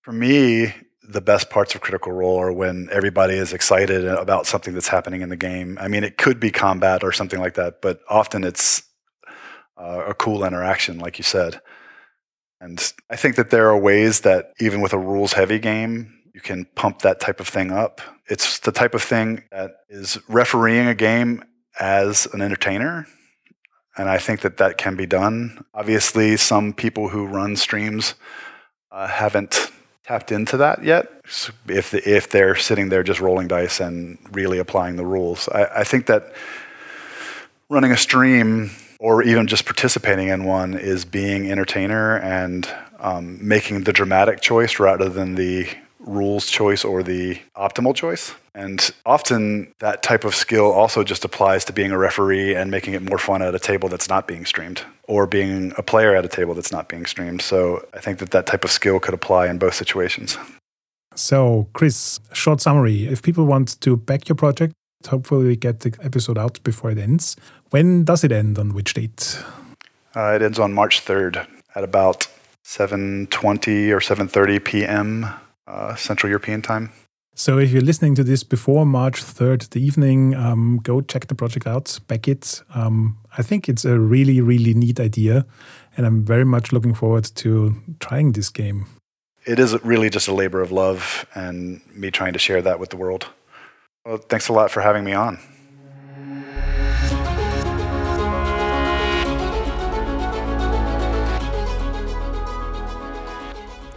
For 0.00 0.12
me, 0.12 0.74
the 1.06 1.20
best 1.20 1.50
parts 1.50 1.74
of 1.74 1.82
Critical 1.82 2.12
Role 2.12 2.40
are 2.40 2.52
when 2.52 2.88
everybody 2.90 3.34
is 3.34 3.52
excited 3.52 4.06
about 4.06 4.46
something 4.46 4.72
that's 4.72 4.88
happening 4.88 5.20
in 5.20 5.28
the 5.28 5.36
game. 5.36 5.76
I 5.80 5.88
mean, 5.88 6.04
it 6.04 6.16
could 6.16 6.40
be 6.40 6.50
combat 6.50 7.04
or 7.04 7.12
something 7.12 7.38
like 7.38 7.54
that, 7.54 7.82
but 7.82 8.00
often 8.08 8.44
it's 8.44 8.82
uh, 9.80 10.04
a 10.08 10.14
cool 10.14 10.44
interaction, 10.44 10.98
like 10.98 11.18
you 11.18 11.24
said. 11.24 11.60
And 12.60 12.92
I 13.08 13.16
think 13.16 13.36
that 13.36 13.50
there 13.50 13.70
are 13.70 13.78
ways 13.78 14.20
that 14.20 14.52
even 14.60 14.82
with 14.82 14.92
a 14.92 14.98
rules 14.98 15.32
heavy 15.32 15.58
game, 15.58 16.20
you 16.34 16.40
can 16.40 16.66
pump 16.74 17.00
that 17.00 17.18
type 17.18 17.40
of 17.40 17.48
thing 17.48 17.70
up. 17.70 18.00
It's 18.28 18.58
the 18.58 18.72
type 18.72 18.94
of 18.94 19.02
thing 19.02 19.44
that 19.50 19.72
is 19.88 20.18
refereeing 20.28 20.86
a 20.86 20.94
game 20.94 21.42
as 21.80 22.26
an 22.32 22.42
entertainer. 22.42 23.06
And 23.96 24.08
I 24.08 24.18
think 24.18 24.42
that 24.42 24.58
that 24.58 24.76
can 24.76 24.94
be 24.94 25.06
done. 25.06 25.64
Obviously, 25.74 26.36
some 26.36 26.72
people 26.72 27.08
who 27.08 27.26
run 27.26 27.56
streams 27.56 28.14
uh, 28.92 29.08
haven't 29.08 29.72
tapped 30.04 30.30
into 30.30 30.56
that 30.58 30.84
yet. 30.84 31.10
If, 31.66 31.90
the, 31.90 32.08
if 32.08 32.28
they're 32.28 32.56
sitting 32.56 32.90
there 32.90 33.02
just 33.02 33.20
rolling 33.20 33.48
dice 33.48 33.80
and 33.80 34.18
really 34.32 34.58
applying 34.58 34.96
the 34.96 35.06
rules, 35.06 35.48
I, 35.48 35.64
I 35.80 35.84
think 35.84 36.06
that 36.06 36.32
running 37.68 37.92
a 37.92 37.96
stream 37.96 38.70
or 39.00 39.22
even 39.22 39.46
just 39.46 39.64
participating 39.64 40.28
in 40.28 40.44
one 40.44 40.74
is 40.74 41.04
being 41.04 41.50
entertainer 41.50 42.18
and 42.18 42.68
um, 43.00 43.38
making 43.46 43.84
the 43.84 43.92
dramatic 43.92 44.40
choice 44.40 44.78
rather 44.78 45.08
than 45.08 45.34
the 45.34 45.66
rules 45.98 46.46
choice 46.46 46.84
or 46.84 47.02
the 47.02 47.40
optimal 47.56 47.94
choice. 47.94 48.34
And 48.54 48.90
often 49.06 49.72
that 49.78 50.02
type 50.02 50.24
of 50.24 50.34
skill 50.34 50.70
also 50.70 51.02
just 51.02 51.24
applies 51.24 51.64
to 51.66 51.72
being 51.72 51.92
a 51.92 51.98
referee 51.98 52.54
and 52.54 52.70
making 52.70 52.94
it 52.94 53.02
more 53.02 53.18
fun 53.18 53.42
at 53.42 53.54
a 53.54 53.58
table 53.58 53.88
that's 53.88 54.08
not 54.08 54.26
being 54.26 54.44
streamed 54.44 54.82
or 55.04 55.26
being 55.26 55.72
a 55.78 55.82
player 55.82 56.14
at 56.14 56.24
a 56.24 56.28
table 56.28 56.54
that's 56.54 56.72
not 56.72 56.88
being 56.88 57.06
streamed. 57.06 57.42
So 57.42 57.86
I 57.94 58.00
think 58.00 58.18
that 58.18 58.32
that 58.32 58.46
type 58.46 58.64
of 58.64 58.70
skill 58.70 59.00
could 59.00 59.14
apply 59.14 59.48
in 59.48 59.58
both 59.58 59.74
situations. 59.74 60.36
So, 61.14 61.68
Chris, 61.72 62.20
short 62.32 62.60
summary. 62.60 63.06
If 63.06 63.22
people 63.22 63.44
want 63.44 63.80
to 63.80 63.96
back 63.96 64.28
your 64.28 64.36
project, 64.36 64.74
hopefully 65.08 65.46
we 65.46 65.56
get 65.56 65.80
the 65.80 65.96
episode 66.02 66.38
out 66.38 66.62
before 66.62 66.90
it 66.90 66.98
ends. 66.98 67.36
When 67.70 68.04
does 68.04 68.24
it 68.24 68.32
end? 68.32 68.58
On 68.58 68.74
which 68.74 68.94
date? 68.94 69.42
Uh, 70.14 70.32
it 70.34 70.42
ends 70.42 70.58
on 70.58 70.72
March 70.72 71.04
3rd 71.04 71.46
at 71.74 71.84
about 71.84 72.26
7:20 72.64 73.90
or 73.90 74.00
7:30 74.00 74.64
p.m. 74.64 75.26
Uh, 75.66 75.94
Central 75.94 76.28
European 76.30 76.62
time. 76.62 76.90
So 77.34 77.58
if 77.58 77.70
you're 77.70 77.80
listening 77.80 78.14
to 78.16 78.24
this 78.24 78.44
before 78.44 78.84
March 78.84 79.22
3rd, 79.22 79.70
the 79.70 79.80
evening, 79.80 80.34
um, 80.34 80.78
go 80.82 81.00
check 81.00 81.28
the 81.28 81.34
project 81.34 81.66
out, 81.66 81.98
back 82.06 82.28
it. 82.28 82.60
Um, 82.74 83.16
I 83.38 83.42
think 83.42 83.68
it's 83.68 83.84
a 83.84 83.98
really, 83.98 84.40
really 84.42 84.74
neat 84.74 85.00
idea. 85.00 85.46
And 85.96 86.06
I'm 86.06 86.22
very 86.22 86.44
much 86.44 86.70
looking 86.72 86.92
forward 86.92 87.24
to 87.36 87.76
trying 87.98 88.32
this 88.32 88.50
game. 88.50 88.86
It 89.46 89.58
is 89.58 89.82
really 89.82 90.10
just 90.10 90.28
a 90.28 90.34
labor 90.34 90.60
of 90.60 90.70
love 90.70 91.24
and 91.34 91.80
me 91.94 92.10
trying 92.10 92.34
to 92.34 92.38
share 92.38 92.60
that 92.62 92.78
with 92.78 92.90
the 92.90 92.98
world. 92.98 93.28
Well, 94.10 94.18
thanks 94.18 94.48
a 94.48 94.52
lot 94.52 94.72
for 94.72 94.80
having 94.80 95.04
me 95.04 95.12
on. 95.12 95.38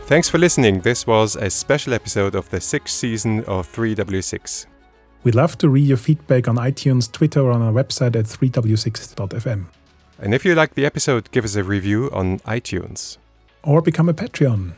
Thanks 0.05 0.29
for 0.29 0.37
listening. 0.37 0.81
This 0.81 1.07
was 1.07 1.35
a 1.35 1.49
special 1.49 1.95
episode 1.95 2.35
of 2.35 2.47
the 2.51 2.61
sixth 2.61 2.93
season 2.93 3.43
of 3.45 3.67
3W6. 3.73 4.67
We'd 5.23 5.33
love 5.33 5.57
to 5.57 5.67
read 5.67 5.87
your 5.87 5.97
feedback 5.97 6.47
on 6.47 6.57
iTunes, 6.57 7.11
Twitter, 7.11 7.41
or 7.41 7.51
on 7.51 7.63
our 7.63 7.71
website 7.71 8.15
at 8.15 8.25
3w6.fm. 8.25 9.65
And 10.19 10.35
if 10.35 10.45
you 10.45 10.53
liked 10.53 10.75
the 10.75 10.85
episode, 10.85 11.31
give 11.31 11.43
us 11.43 11.55
a 11.55 11.63
review 11.63 12.11
on 12.13 12.37
iTunes. 12.41 13.17
Or 13.63 13.81
become 13.81 14.09
a 14.09 14.13
Patreon. 14.13 14.73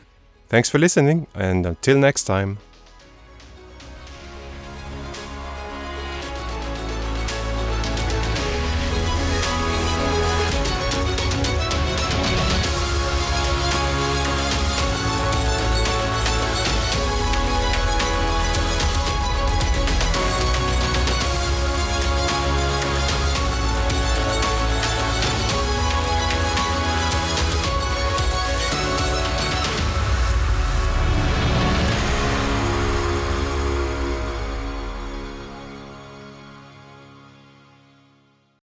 Thanks 0.48 0.70
for 0.70 0.78
listening, 0.78 1.26
and 1.34 1.66
until 1.66 1.98
next 1.98 2.24
time. 2.24 2.56